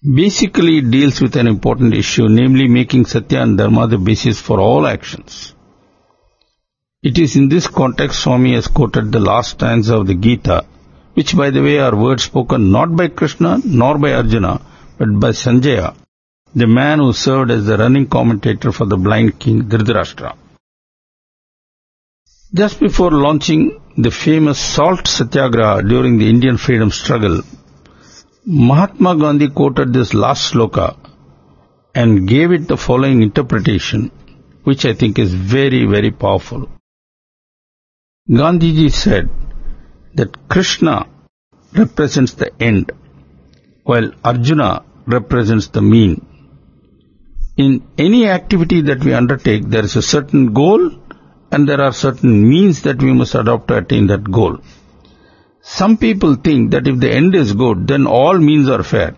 Basically, 0.03 0.79
it 0.79 0.91
deals 0.91 1.21
with 1.21 1.37
an 1.37 1.47
important 1.47 1.95
issue, 1.95 2.27
namely 2.29 2.69
making 2.69 3.05
Satya 3.05 3.43
and 3.43 3.59
Dharma 3.59 3.87
the 3.87 3.99
basis 3.99 4.41
for 4.41 4.59
all 4.61 4.87
actions. 4.87 5.55
It 7.03 7.19
is 7.19 7.37
in 7.37 7.49
this 7.49 7.67
context 7.67 8.23
Swami 8.23 8.55
has 8.55 8.67
quoted 8.67 9.13
the 9.13 9.21
last 9.21 9.53
stanza 9.53 9.97
of 9.97 10.07
the 10.07 10.15
Gita, 10.15 10.67
which 11.15 11.37
by 11.37 11.51
the 11.51 11.63
way 11.63 11.79
are 11.79 11.97
words 11.97 12.25
spoken 12.25 12.71
not 12.71 12.95
by 12.95 13.09
Krishna 13.09 13.59
nor 13.65 13.99
by 13.99 14.13
Arjuna, 14.13 14.61
but 14.99 15.09
by 15.19 15.31
Sanjaya, 15.31 15.95
the 16.55 16.67
man 16.67 16.99
who 16.99 17.13
served 17.13 17.51
as 17.51 17.67
the 17.67 17.77
running 17.79 18.07
commentator 18.07 18.73
for 18.73 18.87
the 18.87 18.97
blind 18.97 19.39
king 19.39 19.63
Dhritarashtra. 19.63 20.37
Just 22.53 22.81
before 22.81 23.13
launching 23.13 23.81
the 23.97 24.11
famous 24.11 24.59
salt 24.59 25.07
satyagraha 25.07 25.83
during 25.83 26.19
the 26.19 26.29
Indian 26.29 26.57
freedom 26.57 26.91
struggle, 26.91 27.43
Mahatma 28.45 29.17
Gandhi 29.17 29.49
quoted 29.51 29.93
this 29.93 30.13
last 30.15 30.53
sloka 30.53 30.97
and 31.95 32.27
gave 32.27 32.51
it 32.51 32.67
the 32.67 32.77
following 32.77 33.23
interpretation, 33.23 34.11
which 34.65 34.85
I 34.85 34.95
think 34.95 35.19
is 35.19 35.33
very, 35.33 35.87
very 35.87 36.11
powerful. 36.11 36.69
Gandhiji 38.29 38.91
said 38.93 39.29
that 40.15 40.49
Krishna 40.49 41.07
represents 41.73 42.35
the 42.35 42.51
end, 42.61 42.91
while 43.85 44.11
Arjuna 44.25 44.85
represents 45.07 45.69
the 45.69 45.83
mean. 45.83 46.27
In 47.63 47.71
any 47.99 48.21
activity 48.27 48.81
that 48.83 49.05
we 49.05 49.13
undertake, 49.13 49.65
there 49.69 49.85
is 49.85 49.97
a 49.97 50.03
certain 50.11 50.55
goal 50.55 50.83
and 51.53 51.69
there 51.69 51.81
are 51.87 51.93
certain 51.93 52.49
means 52.49 52.83
that 52.83 53.03
we 53.03 53.13
must 53.13 53.35
adopt 53.35 53.69
to 53.69 53.79
attain 53.79 54.07
that 54.07 54.31
goal. 54.39 54.59
Some 55.63 55.97
people 55.99 56.37
think 56.37 56.71
that 56.71 56.87
if 56.87 57.01
the 57.01 57.11
end 57.13 57.35
is 57.35 57.53
good, 57.53 57.87
then 57.87 58.07
all 58.07 58.39
means 58.39 58.69
are 58.69 58.83
fair. 58.83 59.15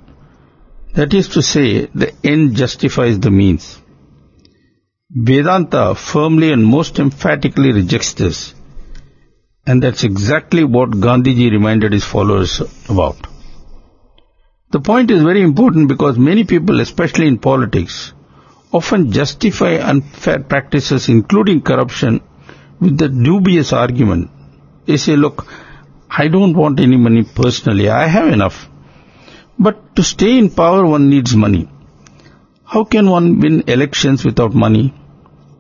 That 0.94 1.14
is 1.14 1.28
to 1.34 1.42
say, 1.42 1.86
the 2.02 2.12
end 2.24 2.56
justifies 2.56 3.20
the 3.20 3.30
means. 3.30 3.78
Vedanta 5.10 5.94
firmly 5.94 6.52
and 6.52 6.64
most 6.64 6.98
emphatically 6.98 7.72
rejects 7.72 8.14
this. 8.14 8.54
And 9.66 9.82
that's 9.82 10.02
exactly 10.02 10.64
what 10.64 10.90
Gandhiji 10.90 11.50
reminded 11.50 11.92
his 11.92 12.04
followers 12.04 12.60
about. 12.88 13.18
The 14.72 14.80
point 14.80 15.12
is 15.12 15.22
very 15.22 15.42
important 15.42 15.86
because 15.88 16.18
many 16.18 16.44
people, 16.44 16.80
especially 16.80 17.28
in 17.28 17.38
politics, 17.38 18.12
often 18.72 19.12
justify 19.12 19.72
unfair 19.90 20.40
practices 20.40 21.08
including 21.08 21.60
corruption 21.60 22.20
with 22.80 22.98
the 22.98 23.08
dubious 23.08 23.72
argument. 23.72 24.30
They 24.86 24.96
say, 24.96 25.16
look, 25.16 25.46
I 26.10 26.28
don't 26.28 26.56
want 26.56 26.80
any 26.80 26.96
money 26.96 27.22
personally, 27.22 27.88
I 27.88 28.06
have 28.06 28.32
enough. 28.32 28.68
But 29.58 29.94
to 29.96 30.02
stay 30.02 30.38
in 30.38 30.50
power 30.50 30.84
one 30.84 31.08
needs 31.08 31.36
money. 31.36 31.68
How 32.64 32.84
can 32.84 33.08
one 33.08 33.38
win 33.40 33.64
elections 33.66 34.24
without 34.24 34.54
money? 34.54 34.94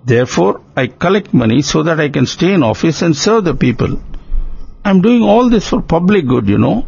Therefore, 0.04 0.62
I 0.76 0.86
collect 0.88 1.32
money 1.32 1.62
so 1.62 1.82
that 1.84 2.00
I 2.00 2.08
can 2.08 2.26
stay 2.26 2.54
in 2.54 2.62
office 2.62 3.02
and 3.02 3.16
serve 3.16 3.44
the 3.44 3.54
people. 3.54 4.00
I'm 4.84 5.00
doing 5.00 5.22
all 5.22 5.48
this 5.48 5.68
for 5.68 5.80
public 5.80 6.26
good, 6.26 6.48
you 6.48 6.58
know. 6.58 6.86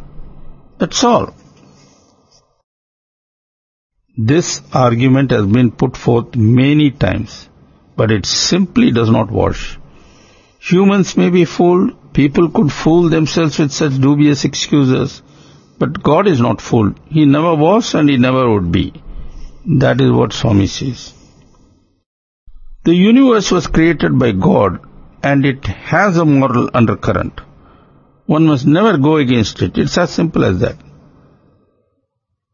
That's 0.78 1.04
all. 1.04 1.35
This 4.16 4.62
argument 4.73 5.33
has 5.33 5.44
been 5.47 5.73
put 5.73 5.97
forth 5.97 6.37
many 6.37 6.92
times, 6.92 7.49
but 7.97 8.12
it 8.12 8.26
simply 8.26 8.92
does 8.92 9.11
not 9.11 9.30
wash. 9.30 9.76
Humans 10.61 11.16
may 11.16 11.30
be 11.30 11.44
fooled, 11.44 12.12
people 12.12 12.49
could 12.49 12.71
fool 12.71 13.09
themselves 13.09 13.59
with 13.59 13.73
such 13.73 14.00
dubious 14.00 14.44
excuses, 14.44 15.21
but 15.80 16.00
God 16.02 16.28
is 16.28 16.40
not 16.40 16.61
fooled. 16.61 17.00
He 17.06 17.25
never 17.25 17.56
was 17.56 17.92
and 17.94 18.09
He 18.09 18.16
never 18.16 18.49
would 18.52 18.71
be. 18.71 18.92
That 19.66 20.00
is 20.00 20.12
what 20.12 20.33
Swami 20.33 20.68
says. 20.68 21.12
The 22.85 22.94
universe 22.94 23.50
was 23.50 23.66
created 23.66 24.16
by 24.16 24.30
God 24.30 24.78
and 25.25 25.44
it 25.44 25.66
has 25.66 26.16
a 26.18 26.25
moral 26.25 26.71
undercurrent. 26.73 27.40
One 28.26 28.47
must 28.47 28.64
never 28.64 28.97
go 28.97 29.16
against 29.16 29.61
it. 29.61 29.76
It's 29.76 29.99
as 29.99 30.12
simple 30.12 30.44
as 30.44 30.61
that. 30.61 30.76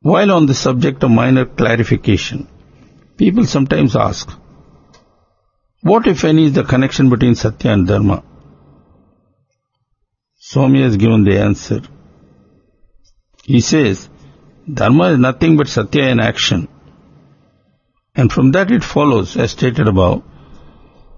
While 0.03 0.31
on 0.33 0.47
the 0.47 0.55
subject 0.55 1.03
of 1.03 1.11
minor 1.11 1.45
clarification, 1.45 2.49
people 3.19 3.45
sometimes 3.45 3.95
ask, 3.95 4.31
what 5.83 6.07
if 6.07 6.25
any 6.25 6.47
is 6.47 6.55
the 6.55 6.65
connection 6.65 7.11
between 7.11 7.35
Satya 7.35 7.73
and 7.73 7.87
Dharma? 7.87 8.23
Swami 10.39 10.83
has 10.83 10.97
given 10.97 11.25
the 11.25 11.39
answer. 11.39 11.83
He 13.45 13.61
says, 13.61 14.09
Dharma 14.73 15.13
is 15.13 15.19
nothing 15.19 15.59
but 15.59 15.69
Satya 15.69 16.09
in 16.09 16.19
action. 16.19 16.69
And 18.15 18.33
from 18.33 18.53
that 18.53 18.71
it 18.71 18.83
follows, 18.83 19.37
as 19.37 19.51
stated 19.51 19.87
above, 19.87 20.23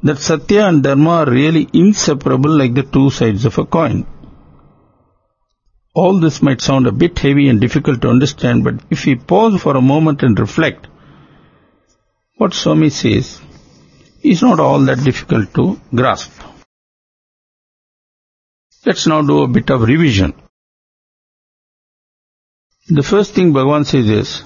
that 0.02 0.18
Satya 0.18 0.66
and 0.66 0.82
Dharma 0.82 1.10
are 1.10 1.30
really 1.30 1.68
inseparable 1.72 2.50
like 2.50 2.74
the 2.74 2.82
two 2.82 3.10
sides 3.10 3.44
of 3.44 3.58
a 3.58 3.64
coin. 3.64 4.06
All 5.94 6.20
this 6.20 6.40
might 6.40 6.62
sound 6.62 6.86
a 6.86 6.92
bit 6.92 7.18
heavy 7.18 7.48
and 7.48 7.60
difficult 7.60 8.00
to 8.02 8.08
understand, 8.08 8.64
but 8.64 8.76
if 8.90 9.04
we 9.04 9.14
pause 9.14 9.60
for 9.60 9.76
a 9.76 9.82
moment 9.82 10.22
and 10.22 10.38
reflect, 10.38 10.86
what 12.36 12.54
Swami 12.54 12.88
says 12.88 13.40
is 14.22 14.40
not 14.42 14.58
all 14.58 14.80
that 14.86 15.04
difficult 15.04 15.52
to 15.54 15.78
grasp. 15.94 16.32
Let's 18.86 19.06
now 19.06 19.22
do 19.22 19.42
a 19.42 19.48
bit 19.48 19.70
of 19.70 19.82
revision. 19.82 20.34
The 22.88 23.02
first 23.02 23.34
thing 23.34 23.52
Bhagavan 23.52 23.86
says 23.86 24.08
is, 24.08 24.42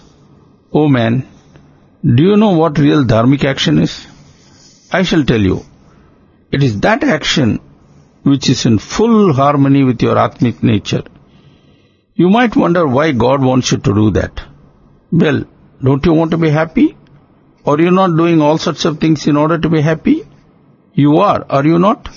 O 0.73 0.89
man, 0.89 1.27
do 2.05 2.23
you 2.23 2.37
know 2.37 2.59
what 2.59 2.79
real 2.79 3.05
dharmic 3.05 3.45
action 3.45 3.79
is? 3.79 4.07
I 4.93 5.05
shall 5.05 5.25
tell 5.25 5.41
you. 5.41 5.65
It 6.53 6.63
is 6.63 6.81
that 6.81 7.03
action 7.03 7.61
which 8.25 8.51
is 8.51 8.67
in 8.67 8.79
full 8.79 9.33
harmony 9.33 9.85
with 9.85 10.03
your 10.03 10.17
Atmic 10.17 10.63
nature. 10.63 11.05
You 12.19 12.31
might 12.31 12.57
wonder 12.57 12.87
why 12.87 13.13
God 13.13 13.43
wants 13.43 13.73
you 13.73 13.79
to 13.79 13.95
do 13.95 14.11
that. 14.13 14.41
Well, 15.13 15.45
don't 15.83 16.07
you 16.07 16.15
want 16.15 16.31
to 16.31 16.39
be 16.39 16.49
happy? 16.49 16.97
Or 17.65 17.79
you 17.79 17.91
not 17.91 18.17
doing 18.17 18.41
all 18.41 18.57
sorts 18.57 18.87
of 18.87 18.99
things 19.01 19.27
in 19.27 19.37
order 19.37 19.59
to 19.59 19.69
be 19.69 19.83
happy? 19.83 20.23
You 20.95 21.19
are, 21.19 21.45
are 21.51 21.67
you 21.67 21.79
not? 21.79 22.09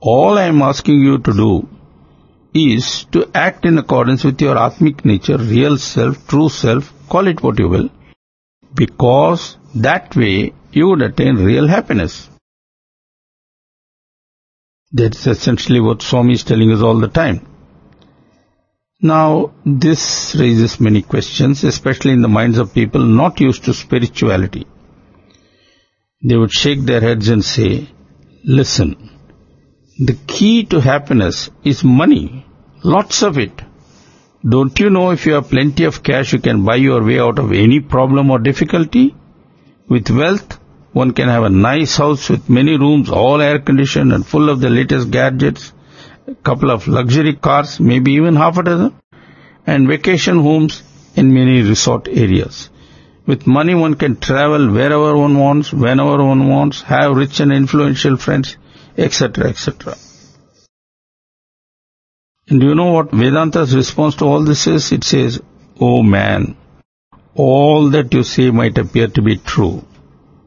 All 0.00 0.38
I 0.38 0.44
am 0.44 0.62
asking 0.62 1.00
you 1.00 1.18
to 1.18 1.32
do 1.32 1.68
is 2.54 3.06
to 3.10 3.28
act 3.34 3.64
in 3.64 3.76
accordance 3.76 4.22
with 4.22 4.40
your 4.40 4.54
Atmic 4.54 5.04
nature, 5.04 5.36
real 5.36 5.78
self, 5.78 6.28
true 6.28 6.48
self, 6.48 6.92
call 7.08 7.26
it 7.26 7.42
what 7.42 7.58
you 7.58 7.68
will, 7.68 7.90
because 8.72 9.56
that 9.74 10.14
way 10.14 10.52
you 10.70 10.88
would 10.90 11.02
attain 11.02 11.34
real 11.36 11.66
happiness. 11.66 12.30
That's 14.92 15.26
essentially 15.26 15.80
what 15.80 16.02
Swami 16.02 16.34
is 16.34 16.44
telling 16.44 16.70
us 16.70 16.82
all 16.82 17.00
the 17.00 17.08
time. 17.08 17.44
Now, 19.00 19.52
this 19.66 20.34
raises 20.38 20.80
many 20.80 21.02
questions, 21.02 21.64
especially 21.64 22.12
in 22.12 22.22
the 22.22 22.28
minds 22.28 22.58
of 22.58 22.72
people 22.72 23.04
not 23.04 23.40
used 23.40 23.64
to 23.64 23.74
spirituality. 23.74 24.66
They 26.22 26.36
would 26.36 26.52
shake 26.52 26.80
their 26.80 27.02
heads 27.02 27.28
and 27.28 27.44
say, 27.44 27.90
listen, 28.42 29.10
the 29.98 30.14
key 30.26 30.64
to 30.64 30.80
happiness 30.80 31.50
is 31.62 31.84
money, 31.84 32.46
lots 32.82 33.22
of 33.22 33.36
it. 33.36 33.60
Don't 34.48 34.78
you 34.78 34.88
know 34.88 35.10
if 35.10 35.26
you 35.26 35.34
have 35.34 35.50
plenty 35.50 35.84
of 35.84 36.02
cash, 36.02 36.32
you 36.32 36.38
can 36.38 36.64
buy 36.64 36.76
your 36.76 37.04
way 37.04 37.20
out 37.20 37.38
of 37.38 37.52
any 37.52 37.80
problem 37.80 38.30
or 38.30 38.38
difficulty? 38.38 39.14
With 39.90 40.08
wealth, 40.10 40.58
one 40.92 41.12
can 41.12 41.28
have 41.28 41.44
a 41.44 41.50
nice 41.50 41.96
house 41.96 42.30
with 42.30 42.48
many 42.48 42.78
rooms, 42.78 43.10
all 43.10 43.42
air 43.42 43.58
conditioned 43.58 44.12
and 44.14 44.26
full 44.26 44.48
of 44.48 44.60
the 44.60 44.70
latest 44.70 45.10
gadgets, 45.10 45.72
a 46.26 46.34
couple 46.34 46.70
of 46.70 46.88
luxury 46.88 47.34
cars, 47.34 47.78
maybe 47.78 48.12
even 48.12 48.36
half 48.36 48.58
a 48.58 48.62
dozen, 48.62 48.94
and 49.66 49.88
vacation 49.88 50.38
homes 50.40 50.82
in 51.14 51.32
many 51.32 51.62
resort 51.62 52.08
areas. 52.08 52.68
With 53.26 53.46
money 53.46 53.74
one 53.74 53.94
can 53.94 54.16
travel 54.16 54.70
wherever 54.70 55.16
one 55.16 55.38
wants, 55.38 55.72
whenever 55.72 56.24
one 56.24 56.48
wants, 56.48 56.82
have 56.82 57.16
rich 57.16 57.40
and 57.40 57.52
influential 57.52 58.16
friends, 58.16 58.56
etc., 58.96 59.48
etc. 59.48 59.96
And 62.48 62.60
do 62.60 62.68
you 62.68 62.74
know 62.76 62.92
what 62.92 63.10
Vedanta's 63.10 63.74
response 63.74 64.14
to 64.16 64.24
all 64.24 64.44
this 64.44 64.66
is? 64.68 64.92
It 64.92 65.02
says, 65.02 65.40
Oh 65.80 66.02
man, 66.04 66.56
all 67.34 67.90
that 67.90 68.14
you 68.14 68.22
say 68.22 68.50
might 68.50 68.78
appear 68.78 69.08
to 69.08 69.22
be 69.22 69.36
true. 69.36 69.84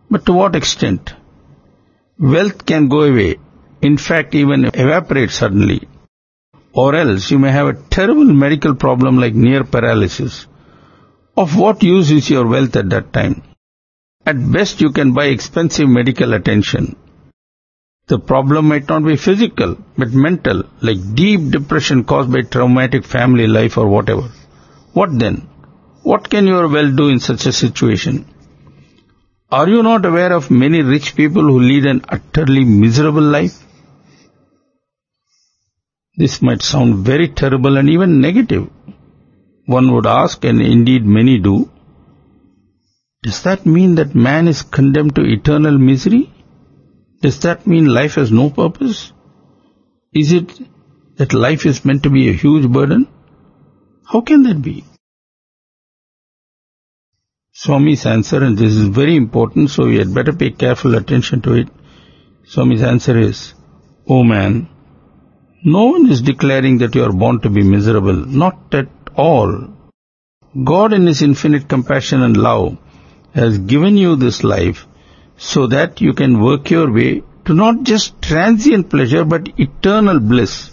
But 0.09 0.25
to 0.25 0.33
what 0.33 0.55
extent? 0.55 1.13
Wealth 2.17 2.65
can 2.65 2.87
go 2.87 3.01
away, 3.03 3.37
in 3.81 3.97
fact 3.97 4.35
even 4.35 4.65
evaporate 4.65 5.31
suddenly. 5.31 5.87
Or 6.73 6.95
else 6.95 7.31
you 7.31 7.39
may 7.39 7.51
have 7.51 7.67
a 7.67 7.81
terrible 7.89 8.25
medical 8.25 8.75
problem 8.75 9.17
like 9.17 9.33
near 9.33 9.63
paralysis. 9.63 10.45
Of 11.35 11.57
what 11.57 11.83
use 11.83 12.11
is 12.11 12.29
your 12.29 12.47
wealth 12.47 12.75
at 12.75 12.89
that 12.89 13.13
time? 13.13 13.43
At 14.25 14.51
best 14.51 14.81
you 14.81 14.91
can 14.91 15.13
buy 15.13 15.25
expensive 15.25 15.87
medical 15.87 16.33
attention. 16.33 16.95
The 18.07 18.19
problem 18.19 18.67
might 18.67 18.89
not 18.89 19.05
be 19.05 19.15
physical, 19.15 19.77
but 19.97 20.11
mental, 20.11 20.63
like 20.81 21.15
deep 21.15 21.51
depression 21.51 22.03
caused 22.03 22.31
by 22.31 22.41
traumatic 22.41 23.05
family 23.05 23.47
life 23.47 23.77
or 23.77 23.87
whatever. 23.87 24.29
What 24.93 25.17
then? 25.17 25.47
What 26.03 26.29
can 26.29 26.47
your 26.47 26.67
wealth 26.67 26.95
do 26.95 27.09
in 27.09 27.19
such 27.19 27.45
a 27.45 27.53
situation? 27.53 28.25
Are 29.51 29.67
you 29.69 29.83
not 29.83 30.05
aware 30.05 30.33
of 30.33 30.51
many 30.51 30.81
rich 30.81 31.15
people 31.15 31.43
who 31.43 31.59
lead 31.59 31.85
an 31.85 32.03
utterly 32.09 32.65
miserable 32.65 33.21
life? 33.21 33.57
This 36.21 36.41
might 36.41 36.61
sound 36.61 37.05
very 37.05 37.29
terrible 37.29 37.77
and 37.77 37.89
even 37.89 38.19
negative. 38.19 38.69
One 39.65 39.93
would 39.93 40.05
ask, 40.05 40.43
and 40.43 40.61
indeed 40.61 41.05
many 41.05 41.39
do, 41.39 41.71
does 43.23 43.43
that 43.43 43.65
mean 43.65 43.95
that 43.95 44.15
man 44.15 44.49
is 44.49 44.61
condemned 44.61 45.15
to 45.15 45.21
eternal 45.21 45.77
misery? 45.77 46.23
Does 47.21 47.39
that 47.41 47.65
mean 47.65 47.85
life 47.85 48.15
has 48.15 48.31
no 48.31 48.49
purpose? 48.49 49.13
Is 50.13 50.33
it 50.33 50.59
that 51.17 51.33
life 51.33 51.65
is 51.65 51.85
meant 51.85 52.03
to 52.03 52.09
be 52.09 52.27
a 52.29 52.33
huge 52.33 52.67
burden? 52.69 53.07
How 54.05 54.19
can 54.21 54.43
that 54.43 54.61
be? 54.61 54.83
Swami's 57.53 58.05
answer, 58.05 58.43
and 58.43 58.57
this 58.57 58.73
is 58.73 58.87
very 58.87 59.15
important, 59.15 59.69
so 59.69 59.85
we 59.85 59.97
had 59.97 60.13
better 60.13 60.33
pay 60.33 60.51
careful 60.51 60.95
attention 60.95 61.41
to 61.43 61.53
it. 61.53 61.69
Swami's 62.45 62.83
answer 62.83 63.17
is, 63.17 63.53
O 64.07 64.23
man, 64.23 64.67
no 65.63 65.85
one 65.87 66.09
is 66.09 66.21
declaring 66.21 66.77
that 66.79 66.95
you 66.95 67.03
are 67.03 67.11
born 67.11 67.41
to 67.41 67.49
be 67.49 67.63
miserable, 67.63 68.13
not 68.13 68.73
at 68.73 68.89
all. 69.15 69.73
God 70.63 70.93
in 70.93 71.05
His 71.05 71.21
infinite 71.21 71.67
compassion 71.67 72.21
and 72.21 72.37
love 72.37 72.77
has 73.33 73.57
given 73.57 73.97
you 73.97 74.15
this 74.15 74.43
life 74.43 74.87
so 75.37 75.67
that 75.67 76.01
you 76.01 76.13
can 76.13 76.41
work 76.41 76.69
your 76.69 76.91
way 76.91 77.23
to 77.45 77.53
not 77.53 77.83
just 77.83 78.21
transient 78.21 78.89
pleasure 78.89 79.25
but 79.25 79.59
eternal 79.59 80.19
bliss. 80.19 80.71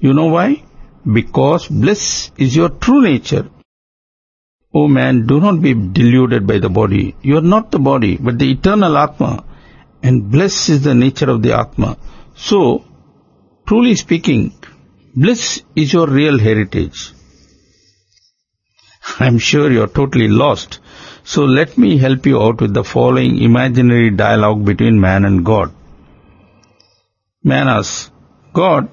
You 0.00 0.12
know 0.12 0.26
why? 0.26 0.62
Because 1.10 1.66
bliss 1.68 2.30
is 2.36 2.54
your 2.54 2.68
true 2.68 3.02
nature. 3.02 3.48
O 4.74 4.88
man, 4.88 5.26
do 5.26 5.40
not 5.40 5.60
be 5.60 5.74
deluded 5.74 6.46
by 6.46 6.58
the 6.58 6.70
body. 6.70 7.14
You 7.22 7.38
are 7.38 7.48
not 7.54 7.70
the 7.70 7.78
body, 7.78 8.16
but 8.16 8.38
the 8.38 8.50
eternal 8.50 8.96
Atma. 8.96 9.44
And 10.02 10.30
bliss 10.30 10.68
is 10.68 10.82
the 10.82 10.94
nature 10.94 11.30
of 11.30 11.42
the 11.42 11.52
Atma. 11.58 11.98
So, 12.34 12.84
truly 13.72 13.94
speaking, 13.94 14.52
bliss 15.16 15.62
is 15.74 15.92
your 15.94 16.06
real 16.06 16.38
heritage. 16.38 17.12
I'm 19.18 19.38
sure 19.38 19.72
you're 19.72 19.94
totally 19.98 20.28
lost. 20.28 20.78
So 21.24 21.44
let 21.44 21.78
me 21.78 21.96
help 21.96 22.26
you 22.26 22.42
out 22.42 22.60
with 22.60 22.74
the 22.74 22.84
following 22.84 23.38
imaginary 23.38 24.10
dialogue 24.10 24.66
between 24.66 25.00
man 25.00 25.24
and 25.24 25.42
God. 25.42 25.72
Man 27.42 27.66
asks, 27.66 28.10
God, 28.52 28.90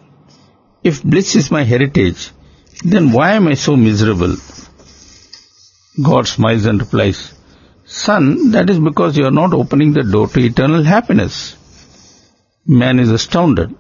if 0.82 1.04
bliss 1.04 1.36
is 1.36 1.52
my 1.52 1.64
heritage, 1.64 2.32
then 2.86 3.12
why 3.12 3.34
am 3.34 3.50
I 3.50 3.56
so 3.56 3.76
miserable? 3.76 4.38
God 6.02 6.26
smiles 6.26 6.66
and 6.66 6.80
replies, 6.80 7.34
Son, 7.84 8.52
that 8.52 8.70
is 8.70 8.80
because 8.80 9.18
you 9.18 9.26
are 9.26 9.40
not 9.42 9.54
opening 9.54 9.92
the 9.92 10.04
door 10.04 10.30
to 10.30 10.40
eternal 10.40 10.84
happiness. 10.84 11.58
Man 12.66 12.98
is 13.00 13.12
astounded. 13.12 13.76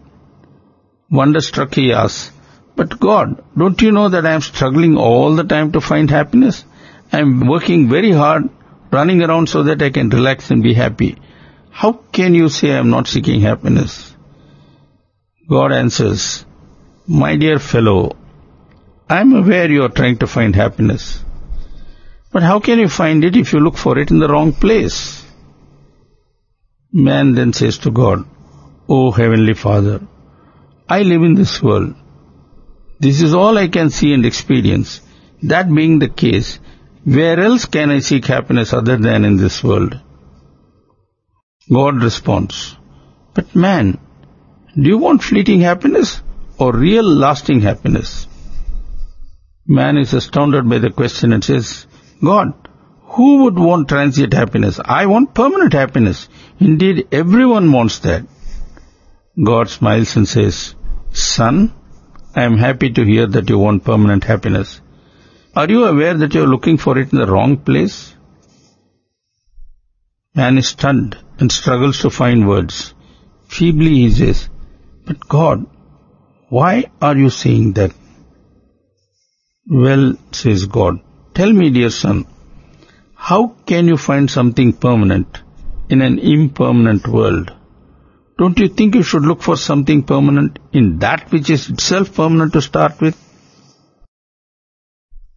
Wonderstruck 1.11 1.73
he 1.73 1.91
asks, 1.91 2.31
But 2.75 2.99
God, 2.99 3.43
don't 3.57 3.81
you 3.81 3.91
know 3.91 4.09
that 4.09 4.25
I 4.25 4.33
am 4.33 4.41
struggling 4.41 4.95
all 4.97 5.35
the 5.35 5.43
time 5.43 5.71
to 5.71 5.81
find 5.81 6.09
happiness? 6.09 6.63
I 7.11 7.19
am 7.19 7.47
working 7.47 7.89
very 7.89 8.11
hard, 8.11 8.49
running 8.91 9.23
around 9.23 9.49
so 9.49 9.63
that 9.63 9.81
I 9.81 9.89
can 9.89 10.09
relax 10.09 10.51
and 10.51 10.61
be 10.61 10.73
happy. 10.73 11.17
How 11.71 11.93
can 11.93 12.35
you 12.35 12.49
say 12.49 12.71
I 12.71 12.77
am 12.77 12.89
not 12.89 13.07
seeking 13.07 13.41
happiness? 13.41 14.15
God 15.49 15.71
answers, 15.71 16.45
My 17.07 17.35
dear 17.37 17.57
fellow, 17.57 18.15
I 19.09 19.21
am 19.21 19.33
aware 19.33 19.71
you 19.71 19.83
are 19.83 19.89
trying 19.89 20.19
to 20.19 20.27
find 20.27 20.55
happiness. 20.55 21.23
But 22.31 22.43
how 22.43 22.59
can 22.59 22.77
you 22.77 22.87
find 22.87 23.23
it 23.23 23.35
if 23.35 23.53
you 23.53 23.59
look 23.59 23.77
for 23.77 23.97
it 23.97 24.11
in 24.11 24.19
the 24.19 24.27
wrong 24.27 24.53
place? 24.53 25.25
Man 26.91 27.33
then 27.33 27.53
says 27.53 27.79
to 27.79 27.91
God, 27.91 28.25
O 28.87 29.11
Heavenly 29.11 29.55
Father, 29.55 30.01
I 30.89 31.03
live 31.03 31.21
in 31.21 31.35
this 31.35 31.61
world. 31.61 31.93
This 32.99 33.21
is 33.21 33.33
all 33.33 33.57
I 33.57 33.67
can 33.67 33.91
see 33.91 34.11
and 34.13 34.25
experience. 34.25 35.01
That 35.43 35.73
being 35.73 35.99
the 35.99 36.09
case, 36.09 36.59
where 37.03 37.39
else 37.39 37.65
can 37.65 37.91
I 37.91 37.99
seek 37.99 38.25
happiness 38.25 38.73
other 38.73 38.97
than 38.97 39.23
in 39.23 39.37
this 39.37 39.63
world? 39.63 39.99
God 41.71 42.01
responds, 42.01 42.75
But 43.35 43.55
man, 43.55 43.99
do 44.75 44.89
you 44.89 44.97
want 44.97 45.23
fleeting 45.23 45.61
happiness 45.61 46.21
or 46.57 46.73
real 46.73 47.03
lasting 47.03 47.61
happiness? 47.61 48.27
Man 49.67 49.97
is 49.97 50.13
astounded 50.13 50.67
by 50.67 50.79
the 50.79 50.89
question 50.89 51.33
and 51.33 51.43
says, 51.43 51.85
God, 52.23 52.67
who 53.03 53.43
would 53.43 53.59
want 53.59 53.89
transient 53.89 54.33
happiness? 54.33 54.79
I 54.83 55.05
want 55.05 55.35
permanent 55.35 55.73
happiness. 55.73 56.27
Indeed, 56.59 57.07
everyone 57.11 57.71
wants 57.71 57.99
that. 57.99 58.25
God 59.41 59.69
smiles 59.69 60.15
and 60.15 60.27
says, 60.27 60.75
Son, 61.11 61.73
I 62.35 62.43
am 62.43 62.57
happy 62.57 62.91
to 62.91 63.03
hear 63.03 63.25
that 63.27 63.49
you 63.49 63.57
want 63.57 63.83
permanent 63.83 64.23
happiness. 64.23 64.81
Are 65.55 65.69
you 65.69 65.85
aware 65.85 66.13
that 66.13 66.33
you 66.33 66.43
are 66.43 66.47
looking 66.47 66.77
for 66.77 66.97
it 66.97 67.11
in 67.11 67.19
the 67.19 67.27
wrong 67.27 67.57
place? 67.57 68.15
Man 70.35 70.57
is 70.57 70.67
stunned 70.67 71.17
and 71.39 71.51
struggles 71.51 71.99
to 72.01 72.09
find 72.09 72.47
words. 72.47 72.93
Feebly 73.47 73.95
he 73.95 74.11
says, 74.11 74.49
But 75.05 75.27
God, 75.27 75.65
why 76.49 76.91
are 77.01 77.17
you 77.17 77.29
saying 77.29 77.73
that? 77.73 77.91
Well, 79.67 80.15
says 80.31 80.65
God, 80.65 80.99
tell 81.33 81.51
me, 81.51 81.69
dear 81.71 81.89
son, 81.89 82.25
how 83.15 83.55
can 83.65 83.87
you 83.87 83.97
find 83.97 84.29
something 84.29 84.73
permanent 84.73 85.41
in 85.89 86.01
an 86.01 86.19
impermanent 86.19 87.07
world? 87.07 87.53
Don't 88.39 88.57
you 88.57 88.69
think 88.69 88.95
you 88.95 89.03
should 89.03 89.23
look 89.23 89.41
for 89.41 89.57
something 89.57 90.01
permanent 90.01 90.59
in 90.71 90.99
that 90.99 91.29
which 91.29 91.49
is 91.49 91.69
itself 91.69 92.15
permanent 92.15 92.53
to 92.53 92.61
start 92.61 93.01
with? 93.01 93.17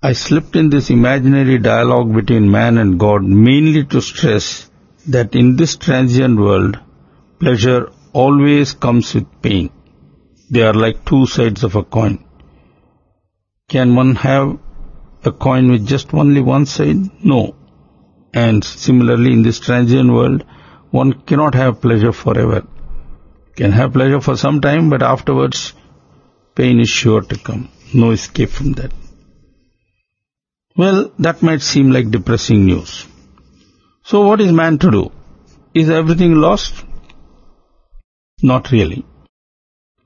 I 0.00 0.12
slipped 0.12 0.54
in 0.54 0.70
this 0.70 0.88
imaginary 0.88 1.58
dialogue 1.58 2.14
between 2.14 2.48
man 2.48 2.78
and 2.78 3.00
God 3.00 3.24
mainly 3.24 3.84
to 3.86 4.00
stress 4.00 4.70
that 5.08 5.34
in 5.34 5.56
this 5.56 5.74
transient 5.74 6.38
world, 6.38 6.78
pleasure 7.40 7.90
always 8.12 8.72
comes 8.72 9.12
with 9.14 9.26
pain. 9.42 9.70
They 10.48 10.62
are 10.62 10.74
like 10.74 11.04
two 11.04 11.26
sides 11.26 11.64
of 11.64 11.74
a 11.74 11.82
coin. 11.82 12.24
Can 13.68 13.96
one 13.96 14.14
have 14.14 14.60
a 15.24 15.32
coin 15.32 15.72
with 15.72 15.88
just 15.88 16.14
only 16.14 16.40
one 16.40 16.66
side? 16.66 17.24
No. 17.24 17.56
And 18.32 18.62
similarly, 18.62 19.32
in 19.32 19.42
this 19.42 19.58
transient 19.58 20.12
world, 20.12 20.44
one 20.92 21.12
cannot 21.22 21.56
have 21.56 21.80
pleasure 21.80 22.12
forever. 22.12 22.64
Can 23.56 23.72
have 23.72 23.92
pleasure 23.92 24.20
for 24.20 24.36
some 24.36 24.60
time, 24.60 24.88
but 24.88 25.02
afterwards, 25.02 25.74
pain 26.54 26.80
is 26.80 26.88
sure 26.88 27.20
to 27.20 27.36
come. 27.36 27.68
No 27.92 28.10
escape 28.10 28.48
from 28.48 28.72
that. 28.72 28.92
Well, 30.76 31.12
that 31.18 31.42
might 31.42 31.60
seem 31.60 31.90
like 31.90 32.10
depressing 32.10 32.64
news. 32.64 33.06
So 34.04 34.26
what 34.26 34.40
is 34.40 34.52
man 34.52 34.78
to 34.78 34.90
do? 34.90 35.12
Is 35.74 35.90
everything 35.90 36.34
lost? 36.34 36.84
Not 38.42 38.70
really. 38.70 39.04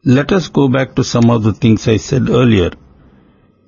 Let 0.04 0.32
us 0.32 0.48
go 0.48 0.68
back 0.68 0.94
to 0.96 1.04
some 1.04 1.30
of 1.30 1.44
the 1.44 1.52
things 1.52 1.86
I 1.88 1.96
said 1.96 2.28
earlier 2.28 2.70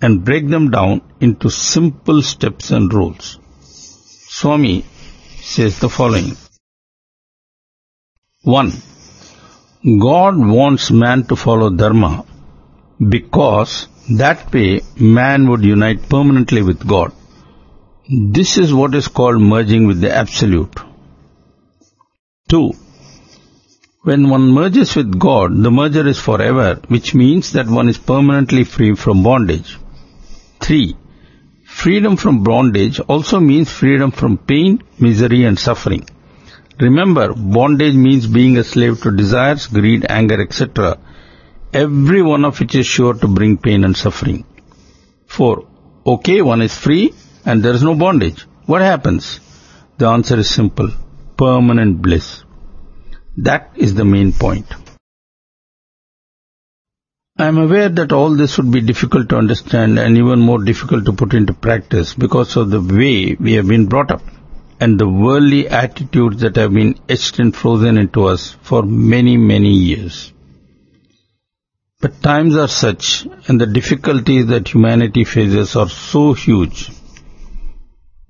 and 0.00 0.24
break 0.24 0.48
them 0.48 0.70
down 0.70 1.02
into 1.20 1.50
simple 1.50 2.22
steps 2.22 2.70
and 2.70 2.92
rules. 2.92 3.38
Swami 3.62 4.84
says 5.40 5.78
the 5.78 5.88
following. 5.88 6.36
1. 8.42 8.72
God 9.84 10.36
wants 10.36 10.90
man 10.90 11.24
to 11.28 11.36
follow 11.36 11.70
Dharma 11.70 12.24
because 12.98 13.86
that 14.10 14.52
way 14.52 14.80
man 14.98 15.48
would 15.48 15.62
unite 15.62 16.08
permanently 16.08 16.62
with 16.62 16.84
God. 16.84 17.12
This 18.08 18.58
is 18.58 18.74
what 18.74 18.96
is 18.96 19.06
called 19.06 19.40
merging 19.40 19.86
with 19.86 20.00
the 20.00 20.12
Absolute. 20.12 20.74
2. 22.48 22.72
When 24.02 24.28
one 24.30 24.48
merges 24.48 24.96
with 24.96 25.16
God, 25.16 25.62
the 25.62 25.70
merger 25.70 26.08
is 26.08 26.18
forever, 26.18 26.80
which 26.88 27.14
means 27.14 27.52
that 27.52 27.68
one 27.68 27.88
is 27.88 27.98
permanently 27.98 28.64
free 28.64 28.96
from 28.96 29.22
bondage. 29.22 29.78
3. 30.60 30.96
Freedom 31.64 32.16
from 32.16 32.42
bondage 32.42 32.98
also 32.98 33.38
means 33.38 33.70
freedom 33.70 34.10
from 34.10 34.38
pain, 34.38 34.82
misery 34.98 35.44
and 35.44 35.58
suffering. 35.58 36.04
Remember, 36.80 37.34
bondage 37.34 37.94
means 37.94 38.26
being 38.26 38.56
a 38.56 38.62
slave 38.62 39.00
to 39.02 39.10
desires, 39.10 39.66
greed, 39.66 40.06
anger, 40.08 40.40
etc. 40.40 40.98
Every 41.72 42.22
one 42.22 42.44
of 42.44 42.60
which 42.60 42.76
is 42.76 42.86
sure 42.86 43.14
to 43.14 43.26
bring 43.26 43.58
pain 43.58 43.82
and 43.82 43.96
suffering. 43.96 44.44
4. 45.26 45.66
Okay, 46.06 46.40
one 46.40 46.62
is 46.62 46.76
free 46.76 47.12
and 47.44 47.64
there 47.64 47.72
is 47.72 47.82
no 47.82 47.96
bondage. 47.96 48.46
What 48.66 48.82
happens? 48.82 49.40
The 49.98 50.06
answer 50.06 50.38
is 50.38 50.48
simple. 50.48 50.90
Permanent 51.36 52.00
bliss. 52.00 52.44
That 53.36 53.72
is 53.74 53.94
the 53.94 54.04
main 54.04 54.32
point. 54.32 54.66
I 57.36 57.46
am 57.46 57.58
aware 57.58 57.88
that 57.88 58.12
all 58.12 58.36
this 58.36 58.56
would 58.56 58.70
be 58.70 58.80
difficult 58.80 59.28
to 59.30 59.36
understand 59.36 59.98
and 59.98 60.16
even 60.16 60.40
more 60.40 60.62
difficult 60.62 61.04
to 61.06 61.12
put 61.12 61.34
into 61.34 61.54
practice 61.54 62.14
because 62.14 62.56
of 62.56 62.70
the 62.70 62.80
way 62.80 63.36
we 63.38 63.54
have 63.54 63.66
been 63.66 63.86
brought 63.86 64.10
up 64.10 64.22
and 64.80 64.98
the 64.98 65.08
worldly 65.08 65.68
attitudes 65.68 66.40
that 66.40 66.56
have 66.56 66.72
been 66.72 66.98
etched 67.08 67.38
and 67.38 67.54
frozen 67.54 67.98
into 67.98 68.24
us 68.24 68.56
for 68.62 68.82
many, 68.82 69.36
many 69.36 69.72
years. 69.72 70.32
But 72.00 72.22
times 72.22 72.56
are 72.56 72.68
such 72.68 73.26
and 73.48 73.60
the 73.60 73.66
difficulties 73.66 74.46
that 74.46 74.68
humanity 74.68 75.24
faces 75.24 75.74
are 75.74 75.88
so 75.88 76.32
huge 76.32 76.90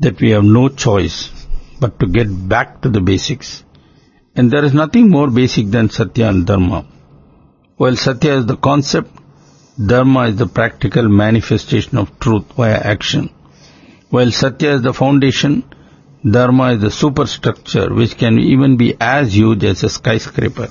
that 0.00 0.20
we 0.20 0.30
have 0.30 0.44
no 0.44 0.68
choice 0.70 1.30
but 1.78 2.00
to 2.00 2.06
get 2.06 2.28
back 2.48 2.80
to 2.82 2.88
the 2.88 3.00
basics. 3.00 3.62
And 4.34 4.50
there 4.50 4.64
is 4.64 4.72
nothing 4.72 5.10
more 5.10 5.28
basic 5.30 5.70
than 5.70 5.90
Satya 5.90 6.28
and 6.28 6.46
Dharma. 6.46 6.86
While 7.76 7.96
Satya 7.96 8.38
is 8.38 8.46
the 8.46 8.56
concept, 8.56 9.10
Dharma 9.84 10.28
is 10.28 10.36
the 10.36 10.46
practical 10.46 11.08
manifestation 11.08 11.98
of 11.98 12.18
truth 12.18 12.44
via 12.56 12.78
action. 12.78 13.30
While 14.10 14.30
Satya 14.30 14.76
is 14.76 14.82
the 14.82 14.94
foundation, 14.94 15.64
Dharma 16.24 16.72
is 16.72 16.80
the 16.80 16.90
superstructure 16.90 17.94
which 17.94 18.16
can 18.16 18.38
even 18.40 18.76
be 18.76 18.96
as 19.00 19.34
huge 19.34 19.62
as 19.62 19.84
a 19.84 19.88
skyscraper. 19.88 20.68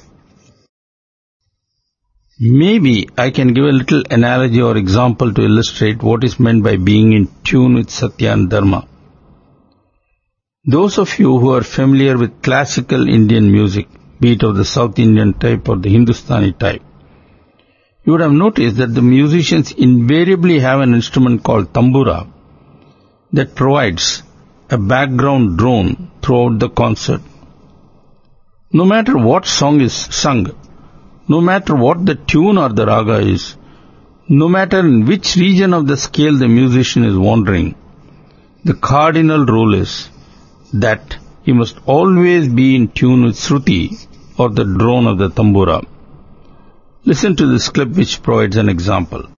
Maybe 2.40 3.10
I 3.18 3.32
can 3.32 3.54
give 3.54 3.64
a 3.64 3.72
little 3.72 4.04
analogy 4.12 4.62
or 4.62 4.76
example 4.76 5.34
to 5.34 5.42
illustrate 5.42 6.04
what 6.04 6.24
is 6.24 6.40
meant 6.40 6.64
by 6.64 6.76
being 6.76 7.14
in 7.14 7.30
tune 7.44 7.76
with 7.76 7.90
Satya 7.90 8.34
and 8.34 8.50
Dharma. 8.50 8.88
Those 10.66 10.98
of 10.98 11.18
you 11.18 11.40
who 11.40 11.54
are 11.54 11.64
familiar 11.64 12.18
with 12.18 12.42
classical 12.42 13.08
Indian 13.08 13.50
music, 13.50 13.88
be 14.20 14.34
it 14.34 14.44
of 14.44 14.58
the 14.58 14.66
South 14.66 15.00
Indian 15.00 15.34
type 15.34 15.70
or 15.70 15.78
the 15.78 15.90
Hindustani 15.90 16.52
type, 16.52 16.84
you 18.04 18.12
would 18.12 18.22
have 18.22 18.34
noticed 18.34 18.76
that 18.78 18.94
the 18.94 19.02
musicians 19.02 19.72
invariably 19.72 20.60
have 20.60 20.82
an 20.82 20.94
instrument 20.94 21.44
called 21.44 21.72
tambura 21.72 22.30
that 23.32 23.56
provides 23.56 24.24
a 24.70 24.78
background 24.78 25.58
drone 25.58 26.12
throughout 26.22 26.60
the 26.60 26.70
concert. 26.70 27.22
No 28.72 28.84
matter 28.84 29.18
what 29.18 29.46
song 29.46 29.80
is 29.80 29.94
sung, 29.94 30.42
no 31.30 31.40
matter 31.40 31.76
what 31.76 32.06
the 32.06 32.16
tune 32.16 32.58
or 32.58 32.70
the 32.70 32.86
raga 32.86 33.20
is, 33.20 33.56
no 34.28 34.50
matter 34.50 34.80
in 34.80 35.06
which 35.06 35.38
region 35.38 35.74
of 35.74 35.88
the 35.88 35.96
scale 35.96 36.38
the 36.38 36.50
musician 36.50 37.06
is 37.06 37.18
wandering, 37.18 37.76
the 38.66 38.74
cardinal 38.74 39.46
rule 39.46 39.74
is 39.74 40.10
that 40.74 41.16
he 41.44 41.54
must 41.54 41.78
always 41.86 42.50
be 42.50 42.76
in 42.76 42.90
tune 42.90 43.24
with 43.24 43.36
Sruti 43.36 44.06
or 44.38 44.50
the 44.50 44.66
drone 44.66 45.08
of 45.08 45.18
the 45.18 45.30
tambura. 45.30 45.86
Listen 47.06 47.38
to 47.38 47.48
this 47.48 47.70
clip 47.70 47.90
which 47.90 48.22
provides 48.22 48.58
an 48.58 48.68
example. 48.68 49.30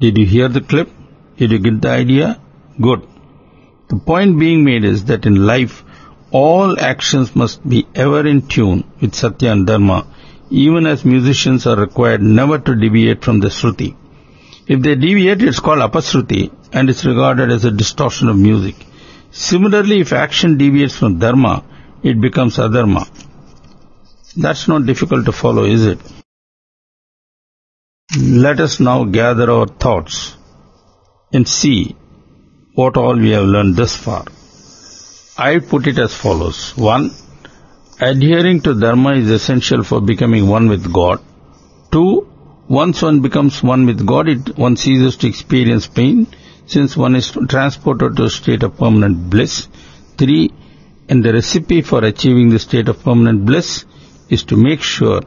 Did 0.00 0.16
you 0.16 0.24
hear 0.24 0.48
the 0.48 0.62
clip? 0.62 0.90
Did 1.36 1.52
you 1.52 1.58
get 1.58 1.82
the 1.82 1.90
idea? 1.90 2.40
Good. 2.80 3.06
The 3.88 3.96
point 3.96 4.38
being 4.38 4.64
made 4.64 4.84
is 4.84 5.04
that 5.06 5.26
in 5.26 5.46
life, 5.46 5.84
all 6.30 6.78
actions 6.80 7.36
must 7.36 7.68
be 7.68 7.86
ever 7.94 8.26
in 8.26 8.46
tune 8.48 8.84
with 9.00 9.14
Satya 9.14 9.52
and 9.52 9.66
Dharma, 9.66 10.06
even 10.48 10.86
as 10.86 11.04
musicians 11.04 11.66
are 11.66 11.76
required 11.76 12.22
never 12.22 12.58
to 12.58 12.74
deviate 12.74 13.22
from 13.22 13.40
the 13.40 13.48
Shruti. 13.48 13.94
If 14.66 14.80
they 14.80 14.94
deviate, 14.94 15.42
it's 15.42 15.60
called 15.60 15.80
apasruti 15.80 16.50
and 16.72 16.88
it's 16.88 17.04
regarded 17.04 17.50
as 17.50 17.64
a 17.64 17.70
distortion 17.70 18.28
of 18.28 18.38
music. 18.38 18.76
Similarly, 19.32 20.00
if 20.00 20.12
action 20.12 20.56
deviates 20.56 20.96
from 20.96 21.18
Dharma, 21.18 21.64
it 22.02 22.20
becomes 22.20 22.56
adharma. 22.56 23.08
That's 24.36 24.66
not 24.66 24.86
difficult 24.86 25.26
to 25.26 25.32
follow, 25.32 25.64
is 25.64 25.84
it? 25.84 25.98
Let 28.18 28.58
us 28.58 28.80
now 28.80 29.04
gather 29.04 29.48
our 29.48 29.68
thoughts 29.68 30.36
and 31.32 31.46
see 31.46 31.94
what 32.74 32.96
all 32.96 33.16
we 33.16 33.30
have 33.30 33.44
learned 33.44 33.76
thus 33.76 33.94
far. 33.96 34.24
I 35.38 35.60
put 35.60 35.86
it 35.86 35.96
as 35.96 36.12
follows. 36.12 36.76
One, 36.76 37.12
adhering 38.00 38.62
to 38.62 38.74
Dharma 38.74 39.12
is 39.12 39.30
essential 39.30 39.84
for 39.84 40.00
becoming 40.00 40.48
one 40.48 40.68
with 40.68 40.92
God. 40.92 41.20
Two, 41.92 42.28
once 42.68 43.00
one 43.00 43.20
becomes 43.20 43.62
one 43.62 43.86
with 43.86 44.04
God, 44.04 44.28
it, 44.28 44.58
one 44.58 44.76
ceases 44.76 45.16
to 45.18 45.28
experience 45.28 45.86
pain 45.86 46.26
since 46.66 46.96
one 46.96 47.14
is 47.14 47.30
transported 47.48 48.16
to 48.16 48.24
a 48.24 48.30
state 48.30 48.64
of 48.64 48.76
permanent 48.76 49.30
bliss. 49.30 49.68
Three, 50.18 50.50
and 51.08 51.24
the 51.24 51.32
recipe 51.32 51.82
for 51.82 52.04
achieving 52.04 52.50
the 52.50 52.58
state 52.58 52.88
of 52.88 53.04
permanent 53.04 53.44
bliss 53.46 53.84
is 54.28 54.42
to 54.44 54.56
make 54.56 54.82
sure 54.82 55.20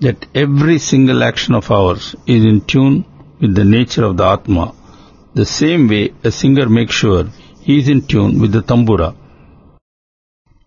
that 0.00 0.26
every 0.34 0.78
single 0.78 1.22
action 1.22 1.54
of 1.54 1.70
ours 1.70 2.14
is 2.26 2.44
in 2.44 2.60
tune 2.60 3.04
with 3.40 3.54
the 3.54 3.64
nature 3.64 4.04
of 4.04 4.16
the 4.16 4.24
Atma, 4.24 4.74
the 5.34 5.46
same 5.46 5.88
way 5.88 6.12
a 6.24 6.30
singer 6.30 6.68
makes 6.68 6.94
sure 6.94 7.24
he 7.60 7.78
is 7.78 7.88
in 7.88 8.06
tune 8.06 8.40
with 8.40 8.52
the 8.52 8.62
tambura. 8.62 9.14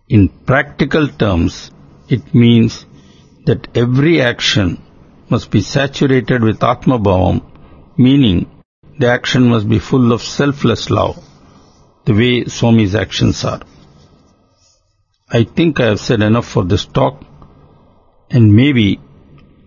In 0.08 0.28
practical 0.28 1.08
terms, 1.08 1.70
it 2.08 2.34
means 2.34 2.84
that 3.46 3.68
every 3.76 4.20
action 4.20 4.82
must 5.28 5.50
be 5.50 5.60
saturated 5.60 6.42
with 6.42 6.62
Atma 6.62 6.98
Bhavam, 6.98 7.42
meaning 7.96 8.50
the 8.98 9.08
action 9.08 9.48
must 9.48 9.68
be 9.68 9.78
full 9.78 10.12
of 10.12 10.22
selfless 10.22 10.90
love, 10.90 11.16
the 12.04 12.12
way 12.12 12.44
Swami's 12.44 12.94
actions 12.94 13.44
are. 13.44 13.60
I 15.30 15.44
think 15.44 15.78
I 15.78 15.86
have 15.86 16.00
said 16.00 16.22
enough 16.22 16.48
for 16.48 16.64
this 16.64 16.84
talk, 16.84 17.22
and 18.30 18.54
maybe 18.54 19.00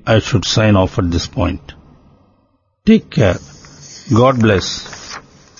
I 0.05 0.19
should 0.19 0.45
sign 0.45 0.75
off 0.75 0.99
at 0.99 1.09
this 1.09 1.27
point. 1.27 1.73
Take 2.85 3.09
care. 3.09 3.37
God 4.13 4.39
bless. 4.39 5.17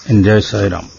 And 0.07 0.25
Jai 0.25 0.41
Sai 0.41 0.67
Ram. 0.67 0.89